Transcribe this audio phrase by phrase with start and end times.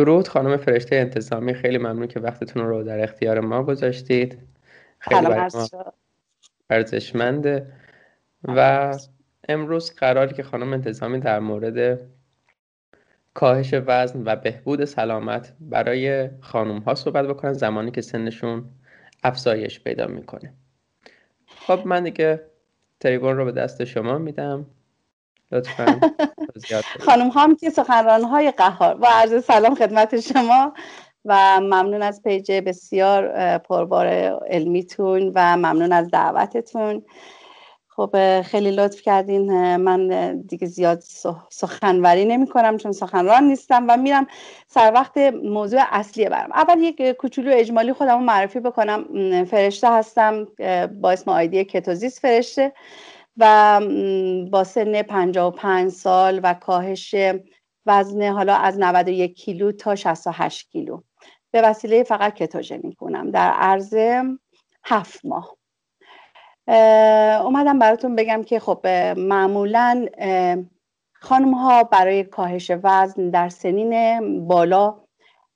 [0.00, 4.38] درود خانم فرشته انتظامی خیلی ممنون که وقتتون رو در اختیار ما گذاشتید.
[4.98, 5.26] خیلی
[6.70, 7.66] ارزشمنده.
[8.44, 8.98] و
[9.48, 12.00] امروز قراری که خانم انتظامی در مورد
[13.34, 18.64] کاهش وزن و بهبود سلامت برای خانم ها صحبت بکنن زمانی که سنشون
[19.22, 20.52] افزایش پیدا می‌کنه.
[21.46, 22.40] خب من دیگه
[23.00, 24.66] تریبون رو به دست شما میدم.
[25.52, 26.00] لطفا.
[27.00, 28.94] خانم هم که سخنران های قهار.
[28.94, 30.72] با عرض سلام خدمت شما
[31.24, 34.06] و ممنون از پیج بسیار پربار
[34.50, 37.02] علمیتون و ممنون از دعوتتون.
[37.88, 41.02] خب خیلی لطف کردین من دیگه زیاد
[41.48, 44.26] سخنوری نمی کنم چون سخنران نیستم و میرم
[44.66, 49.04] سر وقت موضوع اصلی برم اول یک کوچولو اجمالی خودم معرفی بکنم.
[49.44, 50.44] فرشته هستم
[51.00, 52.72] با اسم آیدی کتوزیس فرشته.
[53.40, 53.80] و
[54.50, 57.14] با سن 55 سال و کاهش
[57.86, 61.00] وزن حالا از 91 کیلو تا 68 کیلو.
[61.50, 63.94] به وسیله فقط کتوژنی کنم در عرض
[64.84, 65.56] هفت ماه.
[67.44, 70.06] اومدم براتون بگم که خب معمولا
[71.12, 75.00] خانم ها برای کاهش وزن در سنین بالا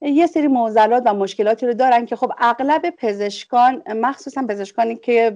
[0.05, 5.31] یه سری معضلات و مشکلاتی رو دارن که خب اغلب پزشکان مخصوصا پزشکانی که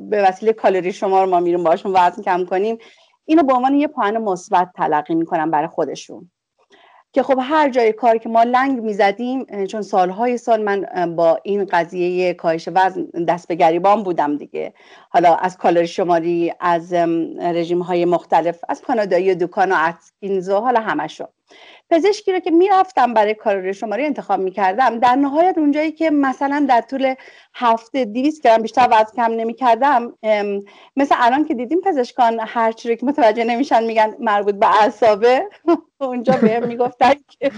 [0.00, 2.78] به وسیله کالری شما رو ما میریم باشون وزن کم کنیم
[3.24, 6.30] اینو به عنوان یه پوان مثبت تلقی می‌کنن برای خودشون.
[7.12, 11.64] که خب هر جای کار که ما لنگ می‌زدیم چون سالهای سال من با این
[11.64, 14.74] قضیه کاهش وزن دست به گریبان بودم دیگه.
[15.10, 16.92] حالا از کالری شماری از
[17.40, 21.26] رژیم های مختلف از کانادایی دکان و اتکینزو حالا همشو
[21.90, 26.80] پزشکی رو که می‌رفتم برای کالری شماری انتخاب می‌کردم در نهایت اونجایی که مثلا در
[26.80, 27.14] طول
[27.54, 30.14] هفته دیویس گرم بیشتر وزن کم نمی‌کردم
[30.96, 35.48] مثل الان که دیدیم پزشکان هر رو که متوجه نمیشن میگن مربوط به اعصابه
[36.00, 37.50] اونجا بهم می‌گفتن که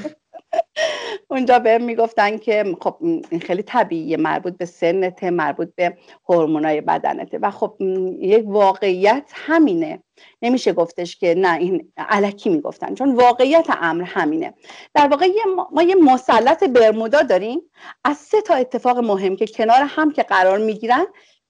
[1.30, 5.96] اونجا بهم می‌گفتن که خب این خیلی طبیعیه مربوط به سنت مربوط به
[6.28, 7.38] هورمونای بدنته.
[7.38, 7.76] و خب
[8.20, 10.02] یک واقعیت همینه.
[10.42, 14.54] نمیشه گفتش که نه این علکی می‌گفتن چون واقعیت امر همینه.
[14.94, 15.26] در واقع
[15.72, 17.60] ما یه مثلث برمودا داریم.
[18.04, 21.06] از سه تا اتفاق مهم که کنار هم که قرار می‌گیرن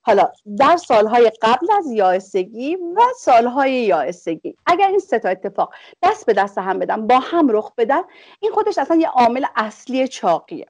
[0.06, 4.56] حالا در سالهای قبل از یائسگی و سالهای یائسگی.
[4.66, 8.02] اگر این سه تا اتفاق دست به دست هم بدن با هم رخ بدن
[8.40, 10.66] این خودش اصلا یه عامل اصلی چاقیه.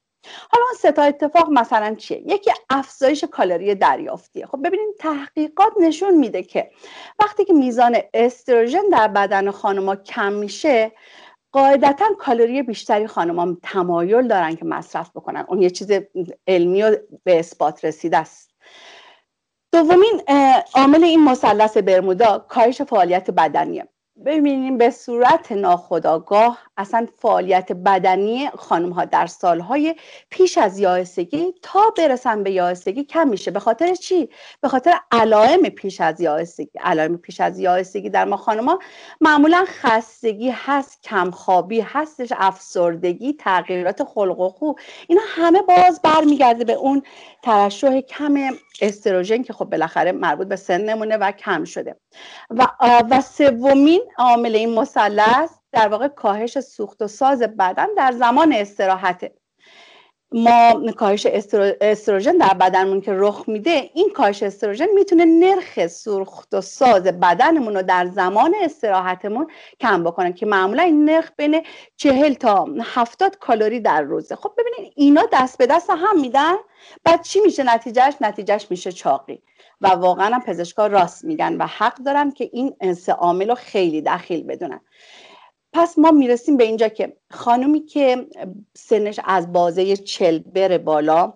[0.51, 4.47] حالا اون سه تا اتفاق مثلا چیه؟ یکی افزایش کالری دریافتیه.
[4.47, 6.71] خب ببینید تحقیقات نشون میده که
[7.19, 10.93] وقتی که میزان استروژن در بدن خانمها کم میشه
[11.53, 15.45] قاعدتا کالری بیشتری خانمها تمایل دارن که مصرف بکنن.
[15.49, 15.91] اون یه چیز
[16.47, 18.56] علمی و به اثبات رسیده است.
[19.75, 20.23] دومین
[20.75, 23.89] عامل این مثلث برمودا کاهش فعالیت بدنیه.
[24.25, 29.95] ببینیم به صورت ناخودآگاه اصلا فعالیت بدنی خانم ها در سالهای
[30.31, 33.51] پیش از یائسگی تا برسن به یائسگی کم میشه.
[33.51, 34.29] به خاطر چی؟
[34.61, 36.79] به خاطر علائم پیش از یائسگی.
[36.81, 38.79] علائم پیش از یائسگی در ما خانم ها
[39.21, 44.73] معمولا خستگی هست کمخوابی هستش افسردگی تغییرات خلق و خو.
[45.09, 47.03] اینا همه باز برمیگرده به اون
[47.43, 48.35] ترشح کم
[48.81, 51.97] استروژن که خب بالاخره مربوط به سن نمونه و کم شده.
[52.51, 52.67] و
[53.11, 59.33] و سومین عامل این مثلث در واقع کاهش سوخت و ساز بدن در زمان استراحته.
[60.33, 61.27] ما کاهش
[61.81, 67.75] استروژن در بدنمون که رخ میده این کاهش استروژن می‌تونه نرخ سوخت و ساز بدنمون
[67.77, 69.47] رو در زمان استراحتمون
[69.81, 71.63] کم بکنه که معمولا این نرخ بین
[71.97, 74.37] چهل تا هفتاد کالری در روزه.
[74.37, 76.55] خب ببینید اینا دست به دست هم میدن
[77.05, 79.43] بعد چی میشه نتیجهش؟ نتیجهش میشه چاقی.
[79.81, 84.03] و واقعا هم پزشکا راست میگن و حق دارن که این سه عامل رو خیلی
[84.03, 84.81] دخیل بدونن.
[85.73, 88.27] پس ما می‌رسیم به اینجا که خانومی که
[88.77, 91.35] سنش از بازه چل بره بالا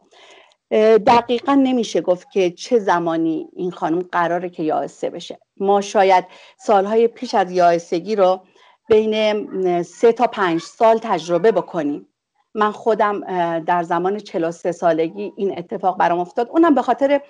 [1.07, 5.39] دقیقا نمیشه گفت که چه زمانی این خانم قراره که یائسه بشه.
[5.57, 6.25] ما شاید
[6.59, 8.41] سالهای پیش از یائسگی رو
[8.89, 12.07] بین سه تا پنج سال تجربه بکنیم.
[12.55, 13.21] من خودم
[13.59, 16.49] در زمان 43 سالگی این اتفاق برام افتاد.
[16.51, 17.21] اونم به خاطر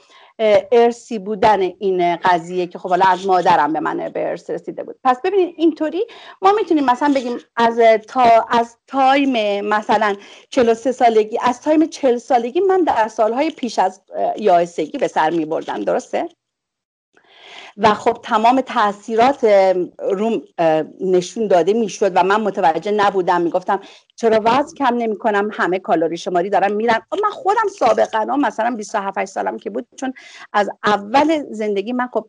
[0.73, 4.97] ارثی بودن این قضیه که خب حالا از مادرم به من به ارث رسیده بود.
[5.05, 6.07] پس ببینید اینطوری
[6.43, 7.79] ما می‌تونیم مثلا بگیم از
[8.09, 10.17] تا از time مثلا
[10.51, 14.03] 43 سالگی از time 40 سالگی من در سالهای پیش از
[14.37, 16.29] یائسگی به سر می بردم درسته؟
[17.77, 19.45] و خب تمام تاثیرات
[19.99, 20.43] روم
[21.01, 23.41] نشون داده می‌شد و من متوجه نبودم.
[23.41, 23.81] می‌گفتم
[24.17, 27.01] چرا وزن کم نمی کنم همه کالری شماری دارم میرن.
[27.23, 30.13] من خودم سابقا مثلا 27 سالم که بود چون
[30.53, 32.27] از اول زندگی من خب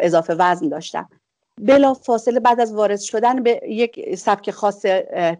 [0.00, 1.08] اضافه وزن داشتم.
[1.60, 4.82] بلا فاصله بعد از وارد شدن به یک سبک خاص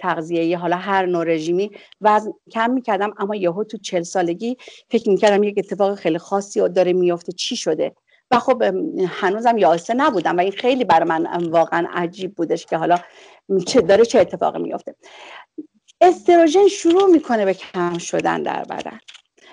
[0.00, 3.14] تغذیه‌ای حالا هر نوع رژیمی وزن کم می‌کردم.
[3.18, 4.56] اما یهو تو چل سالگی
[4.90, 7.92] فکر می‌کردم یک اتفاق خیلی خاصی داره میفته چی شده؟
[8.34, 8.62] و خب
[9.08, 12.98] هنوزم یاسه نبودم و این خیلی برای من واقعا عجیب بودش که حالا
[13.66, 14.94] چه داره چه اتفاقی میفته
[16.00, 18.98] استروژن شروع می‌کنه به کم شدن در بدن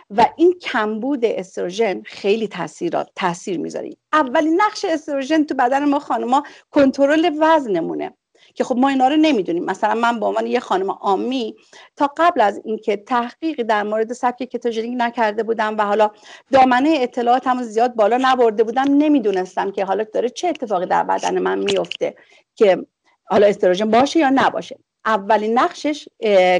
[0.10, 3.90] و این کمبود استروژن خیلی تاثیر تاثیر می‌ذاره.
[4.14, 8.14] اولین نقش استروژن تو بدن ما خانما کنترل وزنمونه.
[8.54, 9.66] که خب ما اینا رو نمی‌دونیم.
[9.66, 11.56] مثلا من به عنوان یه خانم آمی
[11.96, 16.12] تا قبل از اینکه تحقیقی در مورد سبک کتوژنیک نکرده بودم و حالا
[16.52, 21.60] دامنه اطلاعاتم زیاد بالا نبرده بودم نمی‌دونستم که حالا داره چه اتفاقی در بدن من
[21.60, 22.16] میفته
[22.56, 22.86] که
[23.26, 24.78] حالا استروژن باشه یا نباشه.
[25.06, 26.08] اولین نقشش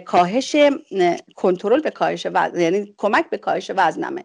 [0.06, 0.56] کاهش
[1.36, 4.24] کنترل به کاهش وزن یعنی کمک به کاهش وزنمه.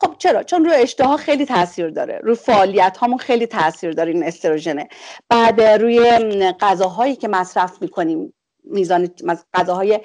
[0.00, 2.20] خب چرا؟ چون روی اشتها خیلی تاثیر داره.
[2.22, 4.88] روی فعالیت هامون خیلی تاثیر داره این استروژنه
[5.28, 6.00] بعد روی
[6.60, 9.08] غذاهایی که مصرف می‌کنیم میزان
[9.54, 10.00] غذاهای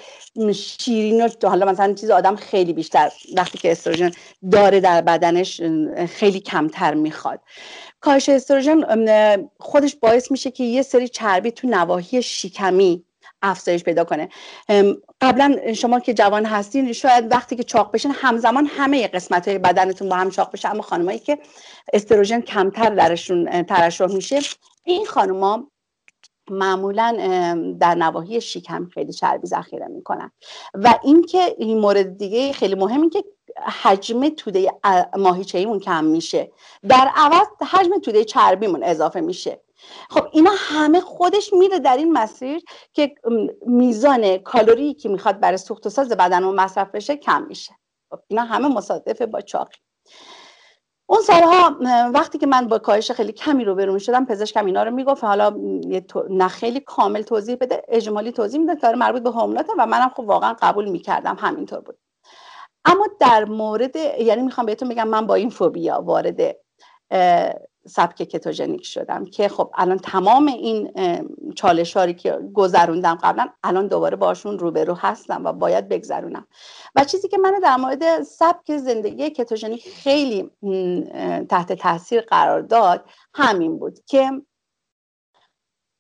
[0.56, 4.12] شیرین و حالا مثلا چیز آدم خیلی بیشتر وقتی که استروژن
[4.52, 5.62] داره در بدنش
[6.10, 7.42] خیلی کمتر می‌خواد.
[8.00, 8.84] کاهش استروژن
[9.60, 13.06] خودش باعث میشه که یه سری چربی تو نواحی شکمی
[13.42, 14.30] افزایش پیدا کنه.
[15.22, 20.10] قبلا شما که جوان هستین شاید وقتی که چاق بشین همزمان همه قسمت های بدنتون
[20.10, 20.70] با هم چاق بشه.
[20.70, 21.38] اما خانمایی که
[21.94, 24.40] استروژن کمتر درشون ترشح میشه
[24.84, 25.68] این خانما
[26.52, 27.12] معمولا
[27.80, 30.32] در نواحی شکم خیلی چربی ذخیره می‌کنن.
[30.74, 33.24] و اینکه این مورد دیگه خیلی مهم که
[33.84, 34.72] حجم توده
[35.18, 36.52] ماهیچه‌ایمون کم میشه.
[36.90, 39.62] در عوض حجم توده چربیمون اضافه میشه.
[40.10, 42.62] خب اینا همه خودش میره در این مسیر
[42.94, 43.16] که
[43.68, 47.74] میزان کالری که می‌خواد برای سوخت و ساز بدن و مصرف بشه کم میشه.
[48.12, 49.78] خب اینا همه مصادفه با چاقی.
[51.10, 51.78] اون سالها
[52.14, 55.56] وقتی که من با کاهش خیلی کمی رو برون شدم پزشکم اینا رو می‌گفت حالا
[56.30, 60.24] نه خیلی کامل توضیح بده اجمالی توضیح میده کار مربوط به هورمونات و منم خب
[60.24, 61.98] واقعا قبول می‌کردم همینطور بود.
[62.86, 66.56] اما در مورد یعنی می‌خوام بهتون بگم من با این فوبیا وارد
[67.88, 70.92] سبک کتوژنیک شدم که خب الان تمام این
[71.56, 76.48] چالشاری که گذروندم قبلا الان دوباره باشون روبرو هستم و باید بگذرونم.
[76.96, 80.52] و چیزی که من در مورد سبک زندگی کتوژنیک خیلی
[81.50, 84.31] تحت تاثیر قرار داد همین بود که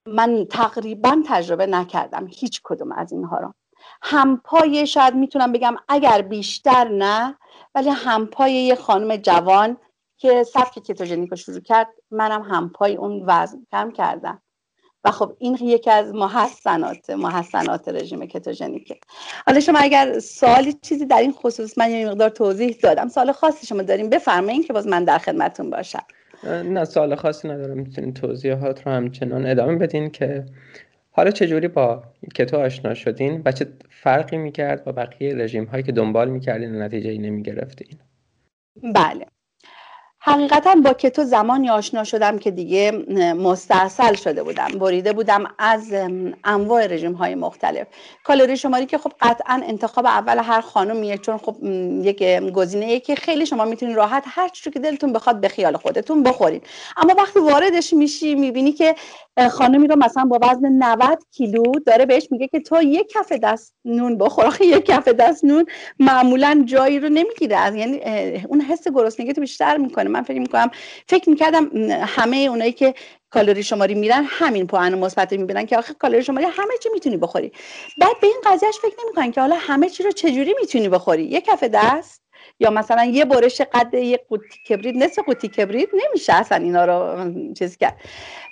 [0.07, 3.53] من تقریبا تجربه نکردم هیچ کدوم از اینها رو.
[4.01, 7.37] همپای شاید می‌تونم بگم اگر بیشتر نه
[7.75, 9.77] ولی همپای یه خانم جوان
[10.19, 14.41] که سبک کتوژنیک رو شروع کرد منم همپای اون وزن کم کردم.
[15.03, 18.95] و خب این یکی از محسنات محسنات رژیم کتوژنیکه
[19.47, 23.07] حالا شما اگر سوالی چیزی در این خصوص من یه مقدار توضیح دادم.
[23.07, 26.03] سوال خاصی شما داریم بفرمایید که باز من در خدمتتون باشم.
[26.43, 27.77] نه سوال خاصی ندارم.
[27.77, 30.45] می‌تونید توضیحات رو همچنان ادامه بدین که
[31.11, 32.03] حالا چجوری با
[32.35, 36.79] کتو آشنا شدین و چه فرقی می‌کرد با بقیه رژیم هایی که دنبال می‌کردین و
[36.79, 37.99] نتیجه ای نمی‌گرفتین؟
[38.83, 39.25] بله.
[40.21, 42.91] حقیقتا با کتو زمانی آشنا شدم که دیگه
[43.37, 45.93] مستاصل شده بودم بریده بودم از
[46.43, 47.87] انواع رژیم های مختلف.
[48.23, 51.55] کالری شماری که خب قطعا انتخاب اول هر خانمیه چون خب
[52.03, 52.23] یک
[52.53, 56.63] گزینه که خیلی شما می‌تونید راحت هر چیزی که دلتون بخواد به خیال خودتون بخورید
[56.97, 58.95] اما وقتی واردش میشی می‌بینی که
[59.51, 63.73] خانمی رو مثلا با وزن 90 کیلو داره بهش میگه که تو یک کف دست
[63.85, 64.57] نون بخور.
[64.61, 65.65] یک کف دست نون
[65.99, 67.77] معمولا جایی رو نمی‌گیره.
[67.77, 68.01] یعنی
[68.47, 70.08] اون حس گرسنگی تو بیشتر می‌کنه.
[70.09, 70.71] من فکر می‌کنم
[71.07, 72.93] فکر می‌کردم همه اونایی که
[73.29, 77.51] کالری شماری میرن همین پوئن مثبت می‌بینن که آخه کالری شماری همه چی می‌تونی بخوری.
[77.97, 81.45] بعد به این قضیهش فکر نمی‌کنن که حالا همه چی رو چجوری می‌تونی بخوری؟ یک
[81.45, 82.28] کف دست.
[82.59, 87.31] یا مثلا یه برش قد یه قوطی کبریت نصف قوطی کبریت نمیشه اصلا اینا رو
[87.53, 87.97] چیز کرد.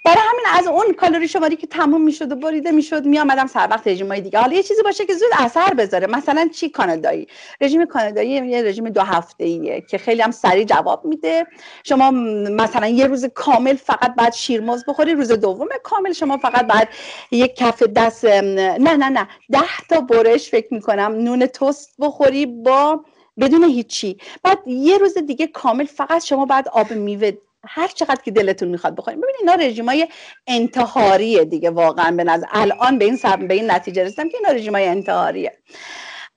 [0.06, 3.88] برای همین از اون کالری شماری که تموم می‌شد و بریده می‌شد میآمدم سر وقت
[3.88, 4.40] رژیمای دیگه.
[4.40, 6.08] حالا یه چیزی باشه که زود اثر بذاره.
[6.08, 7.28] مثلا چی؟ کانادایی.
[7.62, 11.48] رژیم کانادایی یه رژیم دو هفته ایه که خیلی هم سریع جواب میده.
[11.84, 16.90] شما مثلا یه روز کامل فقط بعد شیرماز بخوری روز دوم کامل شما فقط بعد
[17.32, 19.28] یک کف دست نه نه نه.
[19.52, 23.06] ده تا برش فکر می‌کنم نون توست بخوری با
[23.40, 24.18] بدون هیچی.
[24.44, 27.32] بعد یه روز دیگه کامل فقط شما بعد آب میوه
[27.68, 29.20] هر چقدر که دلتون می‌خواد بخورید.
[29.20, 30.08] ببینید اینا رژیمای
[30.48, 33.48] انتحاریه دیگه واقعا به نظر الان به این سب...
[33.48, 35.58] به این نتیجه رسیدم که اینا رژیمای انتحاریه.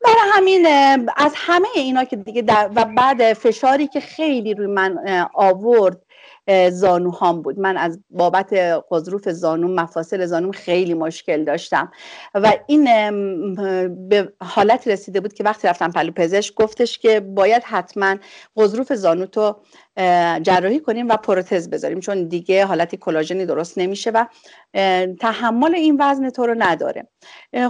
[0.05, 0.67] برای همین
[1.17, 2.43] از همه اینا که دیگه
[2.77, 4.99] و بعد فشاری که خیلی روی من
[5.35, 6.03] آورد
[6.71, 7.59] زانوهام بود.
[7.59, 8.53] من از بابت
[8.91, 11.93] قضروف زانو مفاصل زانوم خیلی مشکل داشتم.
[12.35, 12.85] و این
[14.09, 18.17] به حالت رسیده بود که وقتی رفتم پلو پزشک گفتش که باید حتما
[18.57, 19.57] قضروف زانو تو
[20.43, 24.27] جراحی کنیم و پروتز بذاریم چون دیگه حالت کلاژنی درست نمیشه و
[25.21, 27.09] تحمل این وزن تو رو نداره.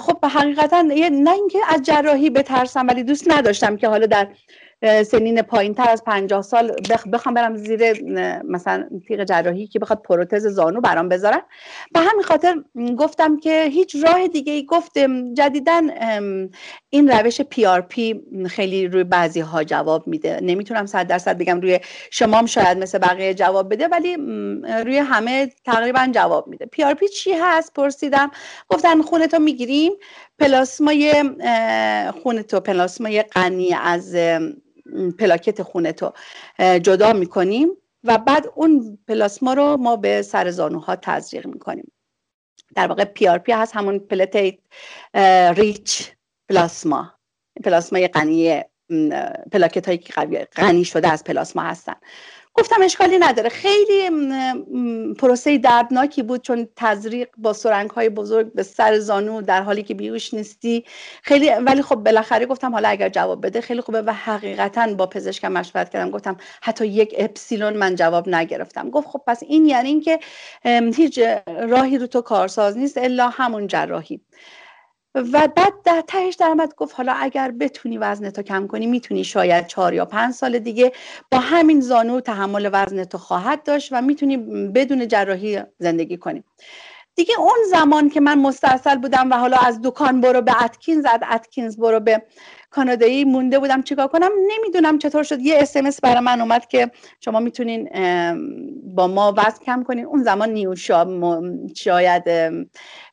[0.00, 4.28] خب حقیقتا نه اینکه از جراحی بترسم ولی دوست نداشتم که حالا در
[4.82, 6.72] سنین پایین تر از پنجاه سال
[7.12, 8.02] بخوام برم زیر
[8.44, 11.40] مثلا تیغ جراحی که بخواد پروتز زانو برام بذارن.
[11.92, 12.62] به همین خاطر
[12.98, 15.34] گفتم که هیچ راه دیگه ای گفتم.
[15.34, 15.82] جدیدا
[16.90, 20.40] این روش PRP خیلی روی بعضی ها جواب میده.
[20.42, 24.16] نمی‌تونم صد درصد بگم روی شمام شاید مثل بقیه جواب بده ولی
[24.84, 26.66] روی همه تقریبا جواب میده.
[26.66, 28.30] PRP چی هست؟ پرسیدم.
[28.68, 29.92] گفتن خونتو می‌گیریم.
[30.38, 31.24] پلاسمای
[32.22, 34.16] خونتو پلاسمای غنی از
[35.18, 36.12] پلاکت خونتو
[36.58, 37.68] جدا می‌کنیم
[38.04, 41.92] و بعد اون پلاسما رو ما به سر زانوها تزریق می‌کنیم.
[42.74, 46.10] در واقع PRP هست همون platelet-rich
[46.48, 47.14] plasma.
[47.64, 48.62] پلاسمای غنی
[49.52, 50.12] پلاکت هایی که
[50.56, 51.94] غنی شده از پلاسما هستن.
[52.54, 53.48] گفتم اشکالی نداره.
[53.48, 54.10] خیلی
[55.14, 59.94] پروسه دردناکی بود چون تزریق با سرنگ های بزرگ به سر زانو در حالی که
[59.94, 60.84] بیوش نیستی.
[61.22, 65.52] خیلی ولی خب بالاخره گفتم حالا اگر جواب بده خیلی خوبه و حقیقتا با پزشکم
[65.52, 66.10] مشورت کردم.
[66.10, 68.90] گفتم حتی یک اپسیلون من جواب نگرفتم.
[68.90, 70.18] گفت خب پس این یعنی اینکه
[70.96, 74.20] هیچ راهی رو تو کارساز نیست الا همون جراحی.
[75.14, 79.66] و بعد در تهش درآمد گفت حالا اگر بتونی وزن تو کم کنی می‌تونی شاید
[79.66, 80.92] چهار یا پنج سال دیگه
[81.30, 84.36] با همین زانو تحمل وزن تو خواهد داشت و می‌تونی
[84.68, 86.44] بدون جراحی زندگی کنی.
[87.14, 91.20] دیگه اون زمان که من مستاصل بودم و حالا از دکان برو به اتکینز از
[91.32, 92.22] اتکینز برو به
[92.70, 95.40] کانادایی مونده بودم چیکار کنم؟ نمی‌دونم چطور شد.
[95.40, 97.88] یه اسمس برای من اومد که شما می‌تونین
[98.94, 100.04] با ما وزن کم کنین.
[100.04, 101.06] اون زمان نیوشا
[101.76, 102.24] شاید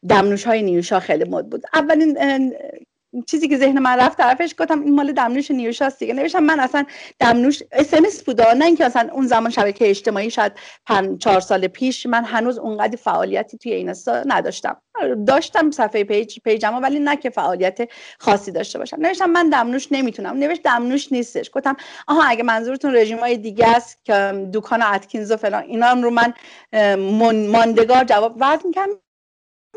[0.09, 1.63] دمنوش های نیوشا خیلی مد بود.
[1.73, 2.17] اولین
[3.25, 6.13] چیزی که ذهن من رفت طرفش گفتم این مال دمنوش نیوشاست دیگه.
[6.13, 6.85] نوشتم من اصلا
[7.19, 10.51] دمنوش اس بود نه اینکه اصلا اون زمان شبکه اجتماعی شاید
[10.85, 13.93] پنج چهار سال پیش من هنوز اونقدر فعالیتی توی این
[14.25, 14.81] نداشتم.
[15.27, 18.97] داشتم صفحه page page م ولی نه که فعالیت خاصی داشته باشم.
[18.99, 20.37] نوشتم من دمنوش نمی‌تونم.
[20.37, 21.51] نوشت دمنوش نیستش.
[21.53, 21.75] گفتم
[22.07, 26.33] آها اگه منظورتون رژیم های دیگه است که دوکان اتکینز و فلان اینا رو من
[27.51, 28.89] ماندگار جواب وزن کم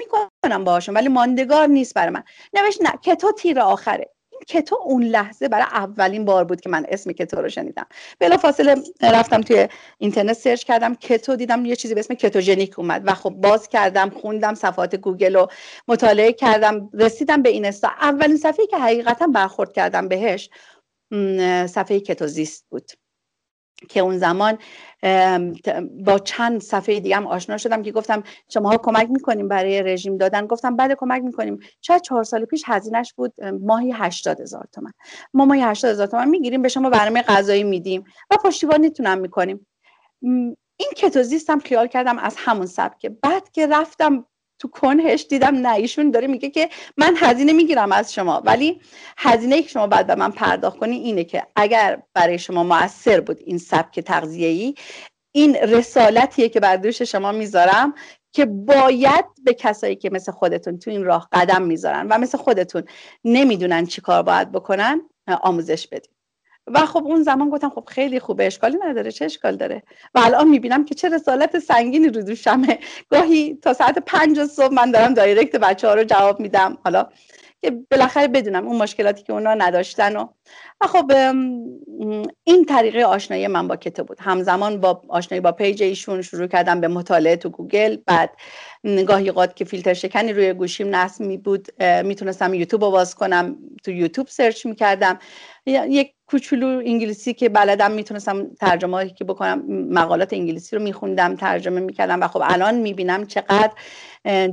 [0.01, 2.23] می‌کنم باهاشون ولی ماندگار نیست برای من.
[2.55, 4.11] نوشت نه کتو تیر آخره.
[4.33, 7.87] این کتو اون لحظه برای اولین بار بود که من اسم کتو رو شنیدم.
[8.19, 13.03] بلا فاصله رفتم توی اینترنت search کردم کتو دیدم یه چیزی به اسم کتوژنیک اومد
[13.05, 15.49] و خب باز کردم خوندم صفحات گوگل رو
[15.89, 20.51] مطالعه کردم رسیدم به اینستا اولین صفحه که حقیقتا برخورد کردم بهش
[21.67, 22.91] صفحه کتوزیست بود.
[23.89, 24.59] که اون زمان
[26.05, 30.47] با چند صفحه دیگه هم آشنا شدم که گفتم شماها کمک می‌کنیم برای رژیم دادن.
[30.47, 31.59] گفتم بعد کمک می‌کنیم.
[31.81, 34.93] شاید چهار سال پیش هزینهش بود ماهی هشتاد هزار تومن.
[35.35, 39.67] ما ماهی هشتاد هزار تومن می‌گیریم به شما برنامه غذایی میدیم و پشتیبانیتون می‌کنیم.
[40.77, 43.09] این کتوزیستم خیال کردم از همون سبکه.
[43.09, 44.27] بعد که رفتم
[44.61, 48.81] تو کنهش دیدم نه ایشون داره میگه که من هزینه می‌گیرم از شما ولی
[49.19, 53.41] هزینه که شما باید به من پرداخت کنی اینه که اگر برای شما موثر بود
[53.47, 54.75] این سبک تغذیه‌ای
[55.33, 57.95] این رسالتیه که بر دوش شما می‌ذارم
[58.33, 62.85] که باید به کسایی که مثل خودتون تو این راه قدم می‌ذارن و مثل خودتون
[63.25, 65.11] نمی‌دونن چی کار باید بکنن
[65.43, 66.20] آموزش بدید
[66.67, 69.83] و خب اون زمان گفتم خب خیلی خوبه اشکالی نداره چه اشکال داره؟
[70.15, 72.79] و الان می‌بینم که چه رسالت سنگینی رو دوشمه.
[73.11, 76.79] گاهی تا ساعت پنج صبح من دارم دایرکت بچه ها رو جواب میدم.
[76.85, 77.09] حالا
[77.63, 80.29] که بالاخره بدونم اون مشکلاتی که اونا نداشتن و
[80.81, 81.13] و خب
[82.45, 84.19] این طریقه آشنایی من با کتو بود.
[84.21, 87.97] همزمان با آشنایی با page ایشون شروع کردم به مطالعه تو گوگل.
[88.07, 88.31] بعد
[88.85, 93.57] گاهی اوقات که فیلتر شکنی روی گوشیم نصب می بود می‌تونستم یوتیوب رو باز کنم
[93.85, 95.19] تو یوتیوب search می‌کردم
[95.67, 102.21] یک کوچولو انگلیسی که بلدم می‌تونستم ترجمه که بکنم مقالات انگلیسی رو میخوندم ترجمه می‌کردم
[102.21, 103.73] و خب الان می‌بینم چقدر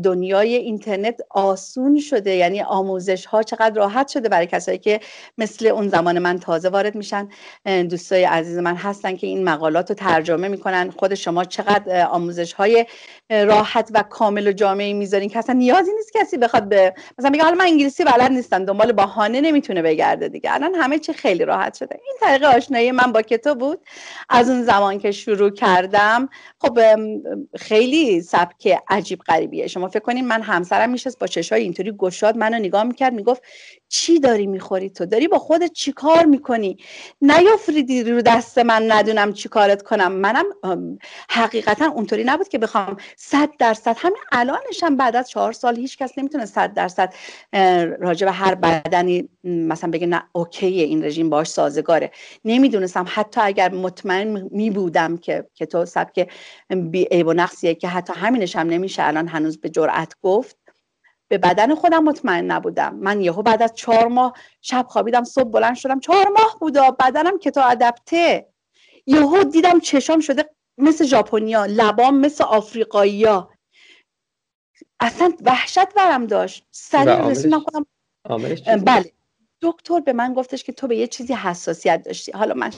[0.03, 4.99] دنیای اینترنت آسون شده یعنی آموزش ها چقدر راحت شده برای کسایی که
[5.37, 7.29] مثل اون زمان من تازه وارد میشن
[7.89, 10.89] دوستای عزیز من هستن که این مقالات رو ترجمه می‌کنن.
[10.89, 12.85] خود شما چقدر آموزش های
[13.29, 17.43] راحت و کامل و جامعی می‌ذارین که اصلا نیازی نیست کسی بخواد به مثلا میگه
[17.43, 20.53] حالا من انگلیسی بلد نیستم دنبال بهانه نمی‌تونه بگرده دیگه.
[20.53, 21.99] الان همه چی خیلی راحت شده.
[22.05, 23.79] این طریق آشنایی من با کتاب بود.
[24.29, 26.29] از اون زمان که شروع کردم
[26.61, 26.79] خب
[27.57, 29.67] خیلی سبک عجیب غریبیه.
[29.67, 33.43] شما فکر کنین من همسرم میشست با چشای اینطوری گشاد منو نگاه می‌کرد می‌گفت
[33.89, 36.77] چی داری می‌خوری تو؟ داری با خودت چیکار می‌کنی؟
[37.21, 40.11] نیافریدی رو دست من ندونم چیکارت کنم.
[40.11, 40.45] منم
[41.29, 43.95] حقیقتا اونطوری نبود که بخوام صد درصد.
[43.99, 47.13] همین الانشم بعد از چهار سال هیچ کس نمی‌تونه صد درصد
[47.99, 52.11] راجع به هر بدنی مثلا بگه نه اوکی این رژیم باش سازگاره.
[52.45, 56.29] نمی‌دونستم حتی اگر مطمئن می بودم که که تو سبک
[56.69, 59.03] بی عیب و نقصیه که حتی همینش هم نمیشه.
[59.03, 60.57] الان هنوز به جرأت گفت.
[61.27, 62.95] به بدن خودم مطمئن نبودم.
[62.95, 65.99] من یهو بعد از چهار ماه شب خوابیدم صبح بلند شدم.
[65.99, 68.49] چهار ماه بودا بدنم که تا ادپته.
[69.05, 73.51] یهو دیدم چشام شده مثل ژاپنیا لبام مثل آفریقایی‌ها.
[74.99, 76.65] اصلا وحشت برم داشت.
[76.71, 77.85] سریع رسیدم خودم
[78.85, 79.11] بله.
[79.61, 82.31] دکتر به من گفتش که تو به یه چیزی حساسیت داشتی.
[82.31, 82.71] حالا من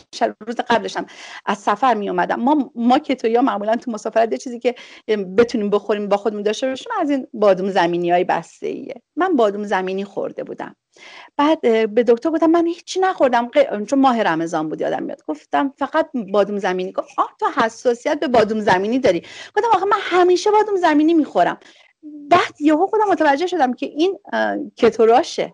[0.47, 1.05] روز قبلشم
[1.45, 4.75] از سفر می اومدم ما ما که تو یا معمولا تو مسافرت یه چیزی که
[5.37, 9.63] بتونیم بخوریم با خودمون داشته باشیم از این بادوم زمینی های بسته ایه من بادوم
[9.63, 10.75] زمینی خورده بودم.
[11.37, 11.61] بعد
[11.93, 13.49] به دکتر گفتم من هیچی نخوردم.
[13.87, 15.23] چون ماه رمضان بود یادم میاد.
[15.27, 16.91] گفتم فقط بادوم زمینی.
[16.91, 19.19] گفت آه تو حساسیت به بادوم زمینی داری.
[19.55, 21.59] گفتم آخه من همیشه بادوم زمینی می‌خورم.
[22.03, 24.19] بعد یهو خودم متوجه شدم که این
[24.77, 25.53] کتوراشه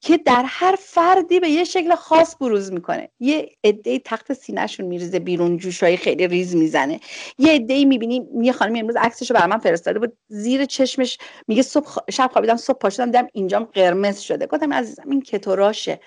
[0.00, 3.10] که در هر فردی به یه شکل خاص بروز می‌کنه.
[3.20, 7.00] یه عده تخت سینهشون میریزه بیرون جوشای خیلی ریز می‌زنه.
[7.38, 10.16] یه عده می‌بینی یه خانمی امروز عکسشو برای من فرستاده بود.
[10.28, 14.46] زیر چشمش میگه صبح شب خوابیدم صبح پاشدم دیدم اینجام قرمز شده.
[14.46, 16.00] گفتم عزیزم این کتوراشه.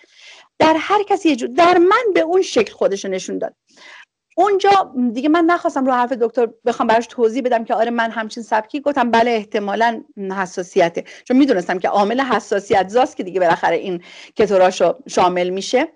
[0.60, 3.56] در هر کسی یه جور در من به اون شکل خودشو نشون داد.
[4.36, 8.44] اونجا دیگه من نخواستم رو حرف دکتر بخوام براش توضیح بدم که آره من همچین
[8.44, 10.04] سبکی گفتم بله احتمالا
[10.38, 11.04] حساسیته.
[11.24, 14.04] چون می‌دونستم که عامل حساسیت زاست که دیگه بالاخره این
[14.36, 15.88] کتوراشو شامل میشه.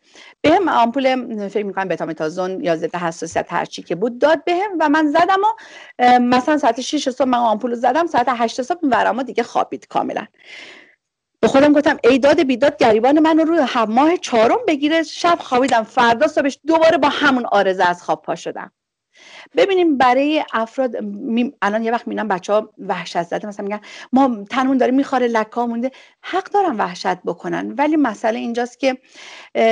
[0.41, 5.07] بهم آمپول فکر می‌کنم بتامتازون یا ضد حساسیت هرچی که بود داد بهم و من
[5.07, 9.87] زدم و مثلا ساعت 6 صبح من آمپول زدم ساعت 8 صبح ورما دیگه خوابید
[9.87, 10.25] کاملا.
[11.41, 15.83] به خودم گفتم ای داد بیداد گریبان من رو رو ماه چهارم بگیره شب خوابیدم
[15.83, 18.71] فردا صبحش دوباره با همون آرزه از خواب پا شدم.
[19.57, 20.95] ببینیم برای افراد
[21.61, 23.79] الان یه وقت می‌بینم بچه ها وحشت زده مثلا میگن
[24.13, 25.91] ما تنمون داره میخواره لکا مونده.
[26.21, 28.97] حق دارن وحشت بکنن ولی مسئله اینجاست که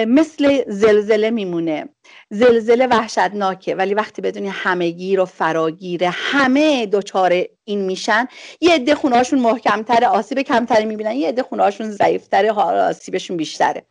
[0.07, 1.89] مثل زلزله میمونه.
[2.29, 8.27] زلزله وحشتناکه ولی وقتی بدونی همگیر و فراگیره همه دچار این میشن.
[8.61, 13.85] یه عده خونهاشون محکمتره آسیب کمتری می‌بینن یه عده خونهاشون ضعیفتره آسیبشون بیشتره.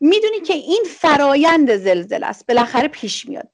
[0.00, 3.48] می‌دونی که این فرایند زلزله است بالاخره پیش میاد.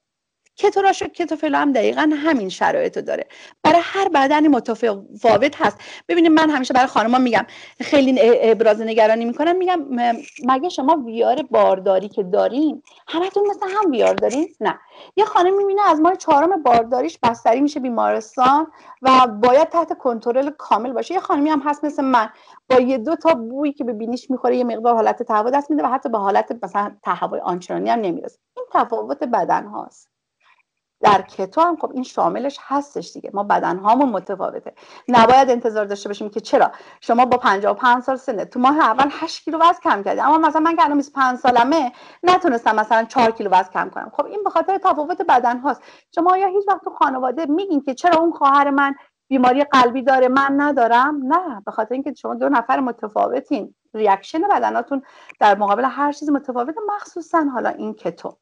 [0.57, 3.27] کتوراش و کتوفلو هم دقیقا همین شرایط داره.
[3.63, 5.77] برای هر بدنی متفاوت هست.
[6.07, 7.45] ببینید من همیشه برای خانمان میگم
[7.81, 9.55] خیلی ابراز نگرانی می‌کنم.
[9.55, 9.79] میگم
[10.45, 14.79] مگه شما ویار بارداری که دارین همتون مثل هم ویار دارین؟ نه.
[15.15, 18.67] یه خانم می‌بینه از ماه چهارم بارداریش بستری میشه بیمارستان
[19.01, 21.13] و باید تحت کنترل کامل باشه.
[21.13, 22.29] یه خانمی هم هست مثل من.
[22.69, 25.83] با یه دو تا بویی که به بینیش می‌خوره یه مقدار حالت تهوع دست میده
[25.83, 28.39] و حتی به حالت مثلا تهوع آنچنانی هم نمی‌رسه.
[28.57, 30.12] این تفاوت بدن هاست.
[31.03, 33.31] در کتو هم خب این شاملش هستش دیگه.
[33.33, 34.73] ما بدن هامون متفاوته.
[35.07, 39.43] نباید انتظار داشته باشیم که چرا؟ شما با 55 سال سنه تو ماه اول 8
[39.43, 40.21] کیلو وزن کم کردی.
[40.21, 41.91] اما مثلا من که الان 25 سالمه
[42.23, 44.11] نتونستم مثلا 4 کیلو وزن کم کنم.
[44.17, 45.81] خب این به خاطر تفاوت بدن هاست.
[46.15, 48.95] شما یا هیچ وقت تو خانواده میگین که چرا اون خواهر من
[49.27, 51.61] بیماری قلبی داره من ندارم؟ نه.
[51.65, 53.75] به خاطر اینکه شما دو نفر متفاوتین.
[53.93, 55.01] reaction بدناتون
[55.39, 58.37] در مقابل هر چیز متفاوت مخصوصا حالا این کتو.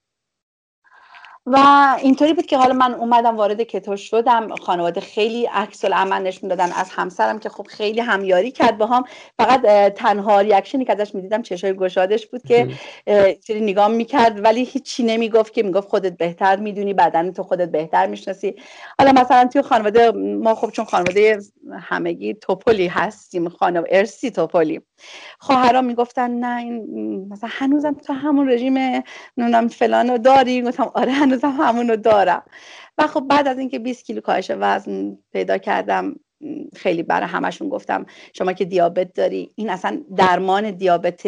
[1.45, 1.57] و
[2.01, 4.55] اینطوری بود که حالا من اومدم وارد کتو شدم.
[4.55, 9.03] خانواده خیلی عکس العمل نشون دادن از همسرم که خب خیلی همیاری کرد با هم
[9.39, 9.61] فقط
[9.93, 12.67] تنها ریاکشنی که ازش می‌دیدم چشای گشادش بود که
[13.47, 18.07] سری نگاه می‌کرد ولی هیچی نمی‌گفت که می‌گفت خودت بهتر می‌دونی بدن تو خودت بهتر
[18.07, 18.55] می‌شناسی.
[18.99, 21.39] حالا مثلا توی خانواده ما خب چون خانواده
[21.79, 24.81] همگی توپولی هستیم خانواده ارسی توپولی
[25.39, 29.03] خواهرام می‌گفتن نه این مثلا هنوزم تو همون رژیم
[29.37, 30.61] نونم فلانو داری.
[30.61, 32.43] گفتم آره هنوزم همونو دارم.
[32.97, 36.15] و خب بعد از اینکه 20 کیلو کاهش وزن پیدا کردم
[36.75, 41.21] خیلی برای همشون گفتم شما که دیابت داری این اصلا درمان دیابت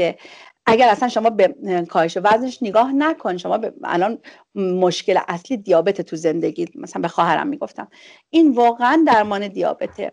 [0.65, 1.55] اگر اصلا شما به
[1.89, 4.17] کاهش وزنش نگاه نکن شما به الان
[4.55, 7.87] مشکل اصلی دیابت تو زندگی مثلا به خواهرم می‌گفتم.
[8.29, 10.11] این واقعا درمان دیابته.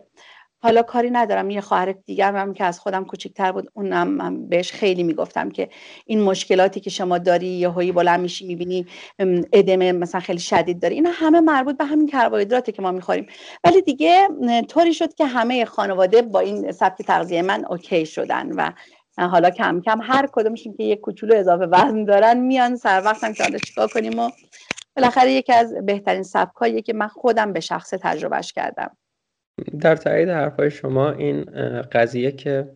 [0.63, 1.49] حالا کاری ندارم.
[1.49, 5.69] یه خواهر دیگه هم که از خودم کوچکتر بود اونم بهش خیلی می‌گفتم که
[6.05, 8.85] این مشکلاتی که شما داری یه هایی بلند میشی می‌بینی
[9.53, 13.27] ادمه مثلا خیلی شدید داری اینا همه مربوط به همین کربوهیدراته که ما می‌خوریم.
[13.63, 14.27] ولی دیگه
[14.69, 18.71] طوری شد که همه خانواده با این سبک تغذیه من اوکی شدن و
[19.27, 23.43] حالا کم کم هر کدومشون که یه کوچولو اضافه وزن دارن میان سر وقتم که
[23.43, 24.29] حالا چیکار کنیم و
[24.95, 28.97] بالاخره یکی از بهترین سبکاییه که من خودم به شخص تجربهش کردم.
[29.81, 31.43] در تایید حرفای شما این
[31.81, 32.69] قضیه که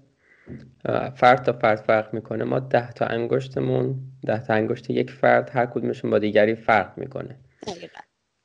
[1.16, 5.66] فرد تا فرد فرق می‌کنه ما ده تا انگشتمون ده تا انگشت یک فرد هر
[5.66, 7.36] کدومشون با دیگری فرق می‌کنه.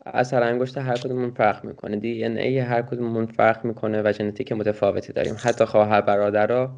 [0.06, 1.96] اثر انگشت هر کدومون فرق می‌کنه.
[1.96, 5.34] دی ان ای هر کدوممون فرق می‌کنه و ژنتیک متفاوتی داریم.
[5.38, 6.76] حتی خواهر برادرها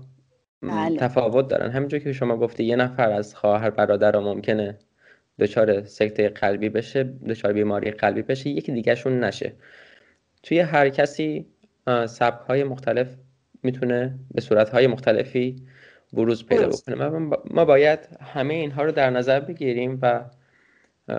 [0.63, 0.97] بله.
[0.99, 1.71] تفاوت دارن.
[1.71, 4.79] همینجور که شما گفتی یه نفر از خواهر برادرها ممکنه
[5.39, 9.53] دچار سکته قلبی بشه دچار بیماری قلبی بشه یکی دیگهشون نشه.
[10.43, 11.47] توی هر کسی
[12.07, 13.17] سبک های مختلف
[13.63, 15.57] می‌تونه به صورت های مختلفی
[16.13, 17.09] بروز پیدا بکنه.
[17.51, 20.25] ما باید همه اینها رو در نظر بگیریم و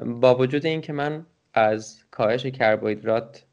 [0.06, 3.46] با وجود اینکه من از کاهش کربوهیدرات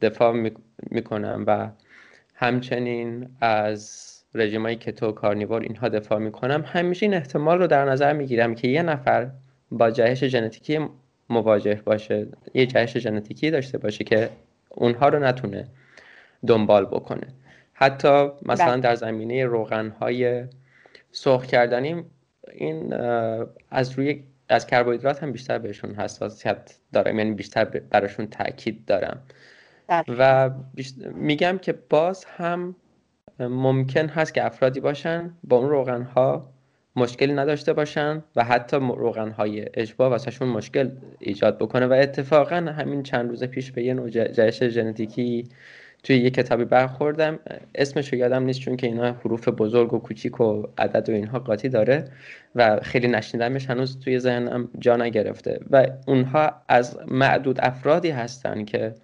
[0.00, 0.52] دفاع
[0.90, 1.70] می‌کنم و
[2.34, 4.04] همچنین از
[4.34, 8.82] رژیمای کتو کارنیور اینها دفاع می‌کنم همیشه این احتمال رو در نظر می‌گیرم که یه
[8.82, 9.30] نفر
[9.70, 10.78] با جهش ژنتیکی
[11.30, 14.30] مواجه باشه یه جهش ژنتیکی داشته باشه که
[14.68, 15.68] اونها رو نتونه
[16.46, 17.26] دنبال بکنه.
[17.72, 18.80] حتی مثلا بله.
[18.80, 20.44] در زمینه روغنهای
[21.12, 22.04] سرخ کردنی
[22.52, 22.94] این
[23.70, 27.18] از روی از کربوهیدرات هم بیشتر بهشون حساسیت دارم.
[27.18, 29.22] یعنی بیشتر براشون تاکید دارم.
[30.08, 30.50] و
[31.14, 32.74] میگم که باز هم
[33.40, 36.50] ممکن هست که افرادی باشن با اون روغن ها
[36.96, 41.86] مشکلی نداشته باشن و حتی روغن های اشباه واسهشون مشکل ایجاد بکنه.
[41.86, 45.48] و اتفاقا همین چند روز پیش به یه نوع جهش ژنتیکی
[46.02, 47.38] توی یه کتابی برخوردم.
[47.74, 51.38] اسمش رو یادم نیست چون که اینا حروف بزرگ و کوچیک و عدد و اینها
[51.38, 52.04] قاطی داره
[52.54, 55.60] و خیلی نشنیدمش هنوز توی ذهنم جا نگرفته.
[55.70, 58.94] و اونها از معدود افرادی هستن که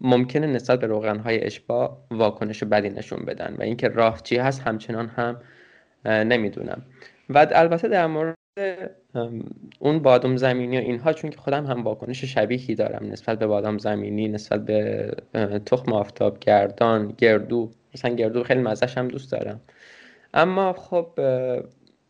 [0.00, 3.54] ممکنه نسبت به روغنهای اشبا واکنش بدی نشون بدن.
[3.58, 5.36] و اینکه راه چی هست همچنان هم
[6.06, 6.82] نمی‌دونم.
[7.30, 8.36] و البته در مورد
[9.78, 13.78] اون بادام زمینی و اینها چون که خودم هم واکنش شبیهی دارم نسبت به بادام
[13.78, 15.10] زمینی نسبت به
[15.66, 17.70] تخم آفتاب گردان گردو.
[17.94, 19.60] مثلا گردو خیلی مزش هم دوست دارم.
[20.34, 21.08] اما خب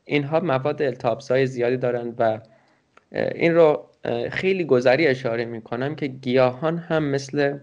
[0.04, 2.40] اینها مواد التهابزای زیادی دارند و
[3.12, 3.86] این رو
[4.30, 7.58] خیلی گذری اشاره می‌کنم که گیاهان هم مثل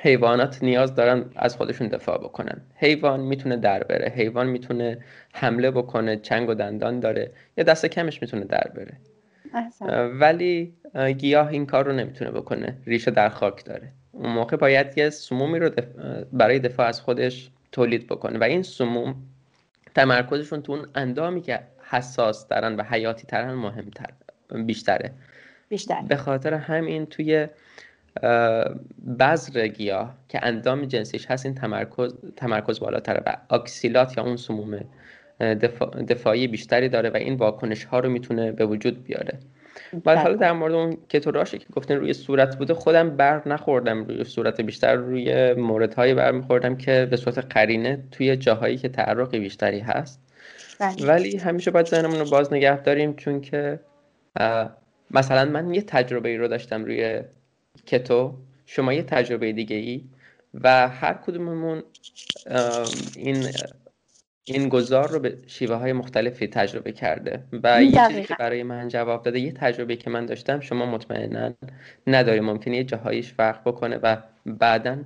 [0.00, 2.60] حیوانات نیاز دارن از خودشون دفاع بکنن.
[2.74, 4.12] حیوان می‌تونه در بره.
[4.16, 4.98] حیوان می‌تونه
[5.32, 6.16] حمله بکنه.
[6.16, 7.30] چنگ و دندان داره.
[7.56, 8.96] یا دست کمش می‌تونه در بره.
[10.20, 10.72] ولی
[11.18, 12.76] گیاه این کار رو نمی‌تونه بکنه.
[12.86, 13.88] ریشه در خاک داره.
[14.12, 15.70] اون موقع باید یه سمومی رو
[16.32, 18.38] برای دفاع از خودش تولید بکنه.
[18.38, 19.14] و این سموم
[19.94, 24.06] تمرکزشون تو اون اندامی که حساس دارن و حیاتی ترن مهمتر
[24.66, 25.10] بیشتره.
[25.68, 27.48] بیشتر به خاطر همین توی
[29.18, 34.80] بذر گیاه که اندام جنسیش هست این تمرکز تمرکز بالاتره و اکسیلات یا اون سموم
[36.08, 39.38] دفاعی بیشتری داره و این واکنش ها رو می‌تونه به وجود بیاره
[40.04, 44.24] بعد حالا در مورد اون کتوراشی که گفتین روی صورت بوده خودم بر نخوردم روی
[44.24, 49.80] صورت بیشتر روی موردهایی بر میخوردم که به صورت قرینه توی جاهایی که تعرق بیشتری
[49.80, 50.20] هست
[50.80, 51.06] بله.
[51.06, 53.80] ولی همیشه باید ذهنمون رو باز نگه داریم چون که
[55.10, 57.20] مثلا من یه تجربه ای رو داشتم روی
[57.86, 58.34] کتو
[58.66, 60.04] شما یه تجربه دیگه ای
[60.54, 61.82] و هر کدوممون
[63.16, 63.46] این
[64.44, 68.88] این گذار رو به شیوه های مختلفی تجربه کرده و یه چیزی که برای من
[68.88, 71.54] جواب داده یه تجربه که من داشتم شما مطمئنا
[72.06, 74.98] نداری ممکنه یه جاهایش فرق بکنه و بعدا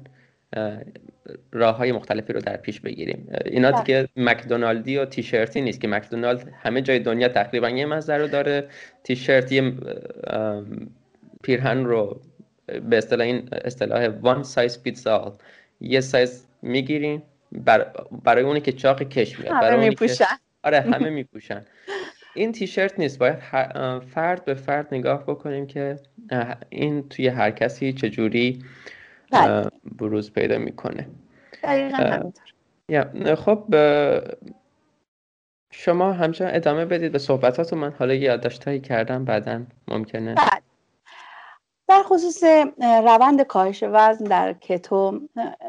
[1.53, 3.29] راه های مختلفی رو در پیش بگیریم.
[3.45, 3.81] اینا بله.
[3.83, 8.69] دیگه مکدونالدی و تیشرتی نیست که مکدونالد همه جای دنیا تقریبا یه مزه رو داره.
[9.05, 9.73] تیشرت یه
[11.43, 12.21] پیرهن رو
[12.67, 15.33] به اصطلاح این اصطلاح size fits all.
[15.81, 17.23] یه سایز می‌گیریم
[18.25, 20.25] برای اونی که چاق کش میاد برای میپوشن.
[20.63, 21.65] آره همه میپوشن.
[22.35, 23.19] این تیشرت نیست.
[23.19, 23.39] باید
[24.01, 25.99] فرد به فرد نگاه بکنیم که
[26.69, 28.65] این توی هر کسی چجوری
[29.31, 29.71] بله.
[29.99, 31.09] بروز پیدا می‌کنه.
[33.37, 33.75] خب
[35.75, 40.72] شما همچنان ادامه بدید به صحبتاتو من حالا یادداشتهایی کردم بعدا ممکنه بله.
[41.93, 42.45] در خصوص
[42.81, 45.21] روند کاهش وزن در کتو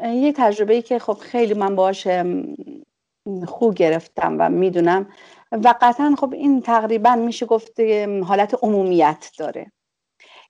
[0.02, 2.08] یه تجربه ای که خب خیلی من باش
[3.46, 5.08] خوب گرفتم و می‌دونم
[5.52, 7.80] و قطعا خب این تقریبا میشه گفت
[8.24, 9.72] حالت عمومیت داره.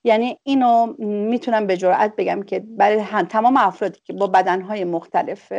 [0.03, 5.51] یعنی اینو می‌تونم به جرئت بگم که برای تمام افرادی که با بدنهای مختلف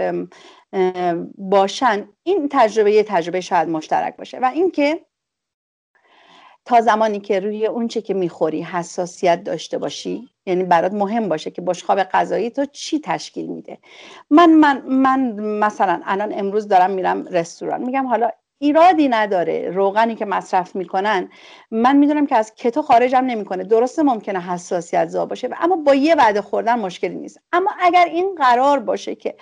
[1.39, 4.39] باشن این تجربه یه تجربه شاید مشترک باشه.
[4.39, 5.01] و اینکه
[6.67, 11.63] تا زمانی که روی اونچه که می‌خوری حساسیت داشته باشی یعنی برات مهم باشه که
[11.63, 13.79] بشقاب غذایی تو چی تشکیل میده.
[14.31, 17.83] من من من مثلا الان امروز دارم میرم رستوران.
[17.83, 21.29] میگم حالا ایرادی نداره روغنی که مصرف می‌کنن.
[21.71, 23.65] من می‌دونم که از کتو خارجم نمی‌کنه.
[23.65, 27.41] درسته ممکنه حساسیت زا باشه اما با یه وعده خوردن مشکلی نیست.
[27.53, 29.37] اما اگر این قرار باشه که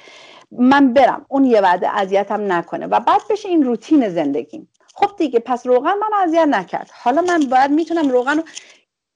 [0.50, 4.68] من برم اون یه وعده اذیتم نکنه و بعد بشه این روتین زندگیم.
[4.94, 6.90] خب دیگه پس روغن من اذیت نکرد.
[6.94, 8.42] حالا من باید می‌تونم روغن رو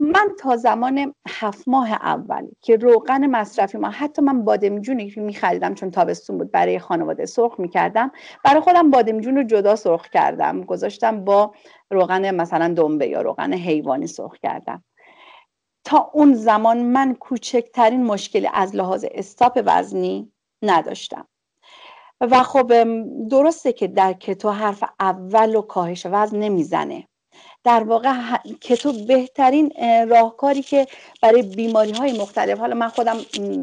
[0.01, 5.75] من تا زمان هفت ماه اول که روغن مصرفی ما حتی من بادمجونی که میخریدم
[5.75, 8.11] چون تابستون بود برای خانواده سرخ می‌کردم.
[8.45, 10.65] برای خودم بادمجون رو جدا سرخ کردم.
[10.65, 11.55] گذاشتم با
[11.91, 14.85] روغن مثلا دنبه یا روغن حیوانی سرخ کردم.
[15.85, 21.29] تا اون زمان من کوچکترین مشکلی از لحاظ استاپ وزنی نداشتم.
[22.21, 22.73] و خب
[23.29, 27.09] درسته که در کتو حرف اول و کاهش وزن نمی‌زنه.
[27.65, 29.73] در واقع کتو بهترین
[30.09, 30.87] راهکاری که
[31.23, 33.17] برای بیماری های مختلف حالا من خودم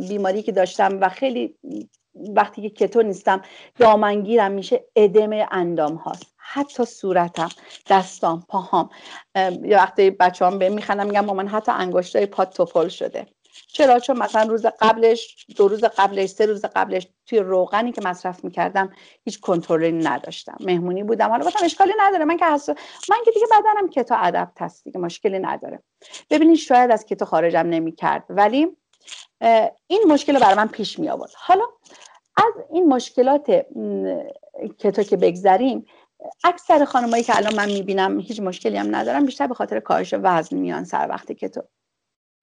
[0.09, 1.55] بیماری که داشتم و خیلی
[2.35, 3.41] وقتی که کتو نیستم
[3.79, 7.49] دامنگیرم میشه ادم اندام هاست حتی صورتم
[7.89, 8.89] دستام پاهام.
[9.35, 13.27] یا وقتی بچه هم به میخندم میگم من حتی انگشتای پات توپل شده.
[13.67, 18.43] چرا؟ چون مثلا روز قبلش دو روز قبلش سه روز قبلش توی روغنی که مصرف
[18.43, 20.57] می‌کردم هیچ کنترلی نداشتم.
[20.59, 21.29] مهمونی بودم.
[21.29, 22.25] حالا مثلا اشکالی نداره.
[22.25, 22.45] من که
[23.09, 24.99] من که دیگه بدنم کتو ادپت هست دیگه.
[24.99, 25.79] مشکلی نداره.
[26.29, 28.23] ببینید شاید از کتو خارجم نمی‌کرد.
[28.29, 28.67] ولی
[29.87, 31.65] این مشکل برای من پیش می آورد حالا
[32.37, 33.65] از این مشکلات
[34.79, 35.85] کتو که بگذریم
[36.43, 40.57] اکثر خانمایی که الان من می‌بینم هیچ مشکلی هم ندارم بیشتر به خاطر کاهش وزن
[40.57, 41.61] میان سر وقت کتو.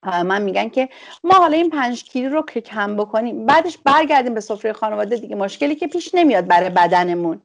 [0.05, 0.89] من میگن که
[1.25, 5.37] ما حالا این پنج کیلو رو که کم بکنیم بعدش برگردیم به سفره خانواده دیگه.
[5.37, 7.43] مشکلی که پیش نمیاد برای بدنمون.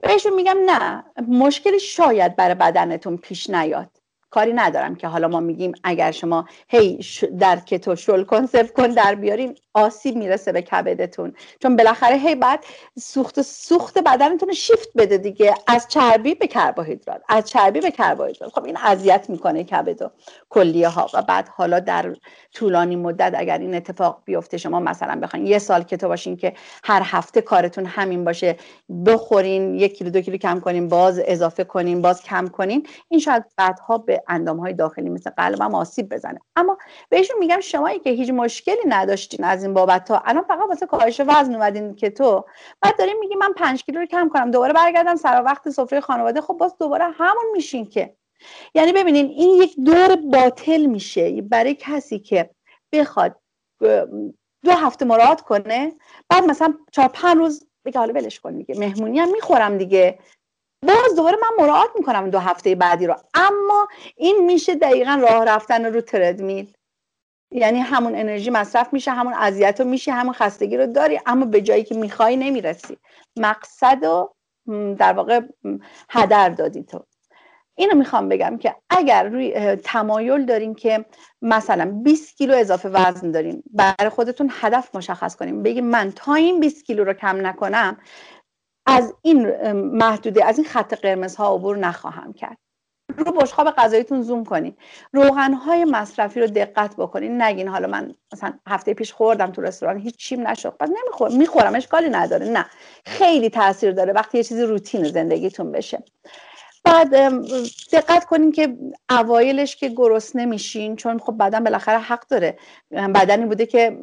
[0.00, 4.01] بهشون میگم نه مشکلی شاید برای بدنتون پیش نیاد.
[4.32, 6.98] کاری ندارم که حالا ما میگیم اگر شما هی
[7.38, 11.34] در کتو شل کن کن در بیارین آسیب می‌رسه به کبدتون.
[11.62, 12.64] چون بالاخره هی بعد
[12.98, 15.54] سوخت سوخت بدنتون شیفت بده دیگه.
[15.66, 17.22] از چربی به کربوهیدرات.
[17.28, 18.52] از چربی به کربوهیدرات.
[18.52, 20.10] خب این اذیت می‌کنه کبد و
[20.50, 22.16] کلیه ها و بعد حالا در
[22.52, 26.52] طولانی مدت اگر این اتفاق بیفته شما مثلا بخواین یه سال کتو باشین که
[26.84, 28.56] هر هفته کارتون همین باشه
[29.06, 33.44] بخورین یک کیلو دو کیلو کم کنین باز اضافه کنین باز کم کنین این شاید
[33.56, 36.40] بعدها به اندام های داخلی مثل قلبم آسیب بزنه.
[36.56, 40.86] اما بهشون میگم شمایی که هیچ مشکلی نداشتین از این بابت ها الان فقط واسه
[40.86, 42.44] کاهش وزن اومدین که تو.
[42.80, 46.40] بعد داریم میگی من پنج کیلو رو کم کنم دوباره برگردم سر وقت سفره خانواده.
[46.40, 48.16] خب باز دوباره همون میشین که.
[48.74, 51.42] یعنی ببینین این یک دور باطل میشه.
[51.42, 52.50] برای کسی که
[52.92, 53.36] بخواد
[54.64, 55.92] دو هفته مراحت کنه
[56.28, 58.78] بعد مثلا چهار پنج روز بگه حالا ولش کن دیگه.
[58.78, 60.18] مهمونی هم می‌خورم دیگه.
[60.86, 63.16] باز دوباره من مراعات می‌کنم دو هفته بعدی رو.
[63.34, 66.72] اما این میشه دقیقا راه رفتن رو تردمیل.
[67.50, 71.60] یعنی همون انرژی مصرف میشه همون اذیت رو میشه همون خستگی رو داری اما به
[71.60, 72.98] جایی که می‌خوای نمی‌رسی.
[73.36, 74.34] مقصد رو
[74.98, 75.40] در واقع
[76.10, 77.04] هدر دادی تو.
[77.74, 81.04] اینو می‌خوام بگم که اگر روی تمایل دارین که
[81.42, 85.62] مثلا 20 کیلو اضافه وزن دارین برای خودتون هدف مشخص کنیم.
[85.62, 87.96] بگیم من تا این 20 کیلو رو کم نکنم
[88.86, 92.56] از این محدوده از این خط قرمز ها عبور نخواهم کرد.
[93.16, 94.76] رو بشقاب غذاییتون زوم کنین
[95.12, 99.98] روغن های مصرفی رو دقت بکنین نگین حالا من مثلا هفته پیش خوردم تو رستوران
[99.98, 100.76] هیچ چیم نشد.
[100.78, 102.46] بعد نمی‌خورم می‌خورم اشکالی نداره.
[102.46, 102.66] نه.
[103.06, 104.12] خیلی تاثیر داره.
[104.12, 106.02] وقتی یه چیزی روتین زندگیتون بشه.
[106.92, 107.14] بعد
[107.92, 108.76] دقت کنین که
[109.10, 112.56] اوایلش که گرسنه نمیشین چون خب بدن بالاخره حق داره.
[112.90, 113.98] بدنی بوده که,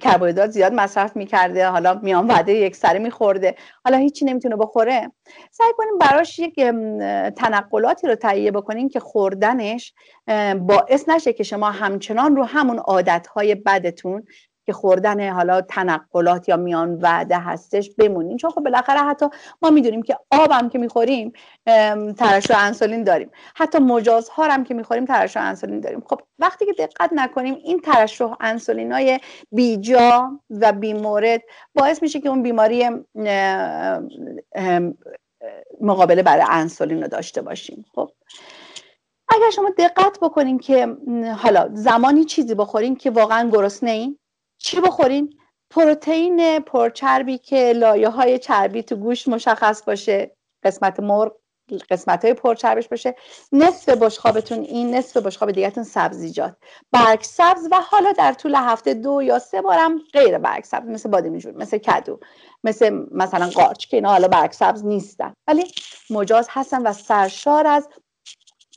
[0.00, 3.54] کربوهیدرات زیاد مصرف می‌کرده حالا میان وعده یک سره میخورده.
[3.84, 5.12] حالا هیچی نمی‌تونه بخوره.
[5.50, 6.54] سعی کنین براش یک
[7.36, 9.94] تنقلاتی رو تهیه بکنین که خوردنش
[10.60, 14.22] باعث نشه که شما همچنان رو همون عادتهای بدتون
[14.66, 18.36] که خوردن حالا تنقلات یا میان وعده هستش بمونیم.
[18.36, 19.26] چون خب بالاخره حتی
[19.62, 21.32] ما می‌دونیم که آبم که می‌خوریم
[22.18, 23.30] ترشح انسولین داریم.
[23.54, 26.02] حتی مجازها هم که می‌خوریم ترشح انسولین داریم.
[26.06, 29.20] خب وقتی که دقت نکنیم این ترشح انسولین های
[29.52, 31.42] بیجا و بیمورد
[31.74, 32.88] باعث میشه که اون بیماری
[35.80, 37.84] مقابله برای انسولین رو داشته باشیم.
[37.94, 38.10] خب
[39.28, 40.96] اگر شما دقت بکنین که
[41.38, 44.18] حالا زمانی چیزی بخورین که واقعا گرسنه این
[44.62, 45.38] چی بخورین
[45.70, 50.36] پروتئین پرچربی که لایه های چربی تو گوشت مشخص باشه.
[50.62, 51.32] قسمت مرغ
[51.90, 53.14] قسمت های پرچربش باشه.
[53.52, 56.56] نصف بشخابتون این نصف بشخاب دیگهتون سبزیجات
[56.92, 61.10] برگ سبز و حالا در طول هفته دو یا سه بارم غیر برگ سبز مثل
[61.10, 62.20] بادمجون مثل کدو
[62.64, 65.34] مثل مثلا قارچ که اینا حالا برگ سبز نیستن.
[65.48, 65.64] ولی
[66.10, 67.88] مجاز هستن و سرشار از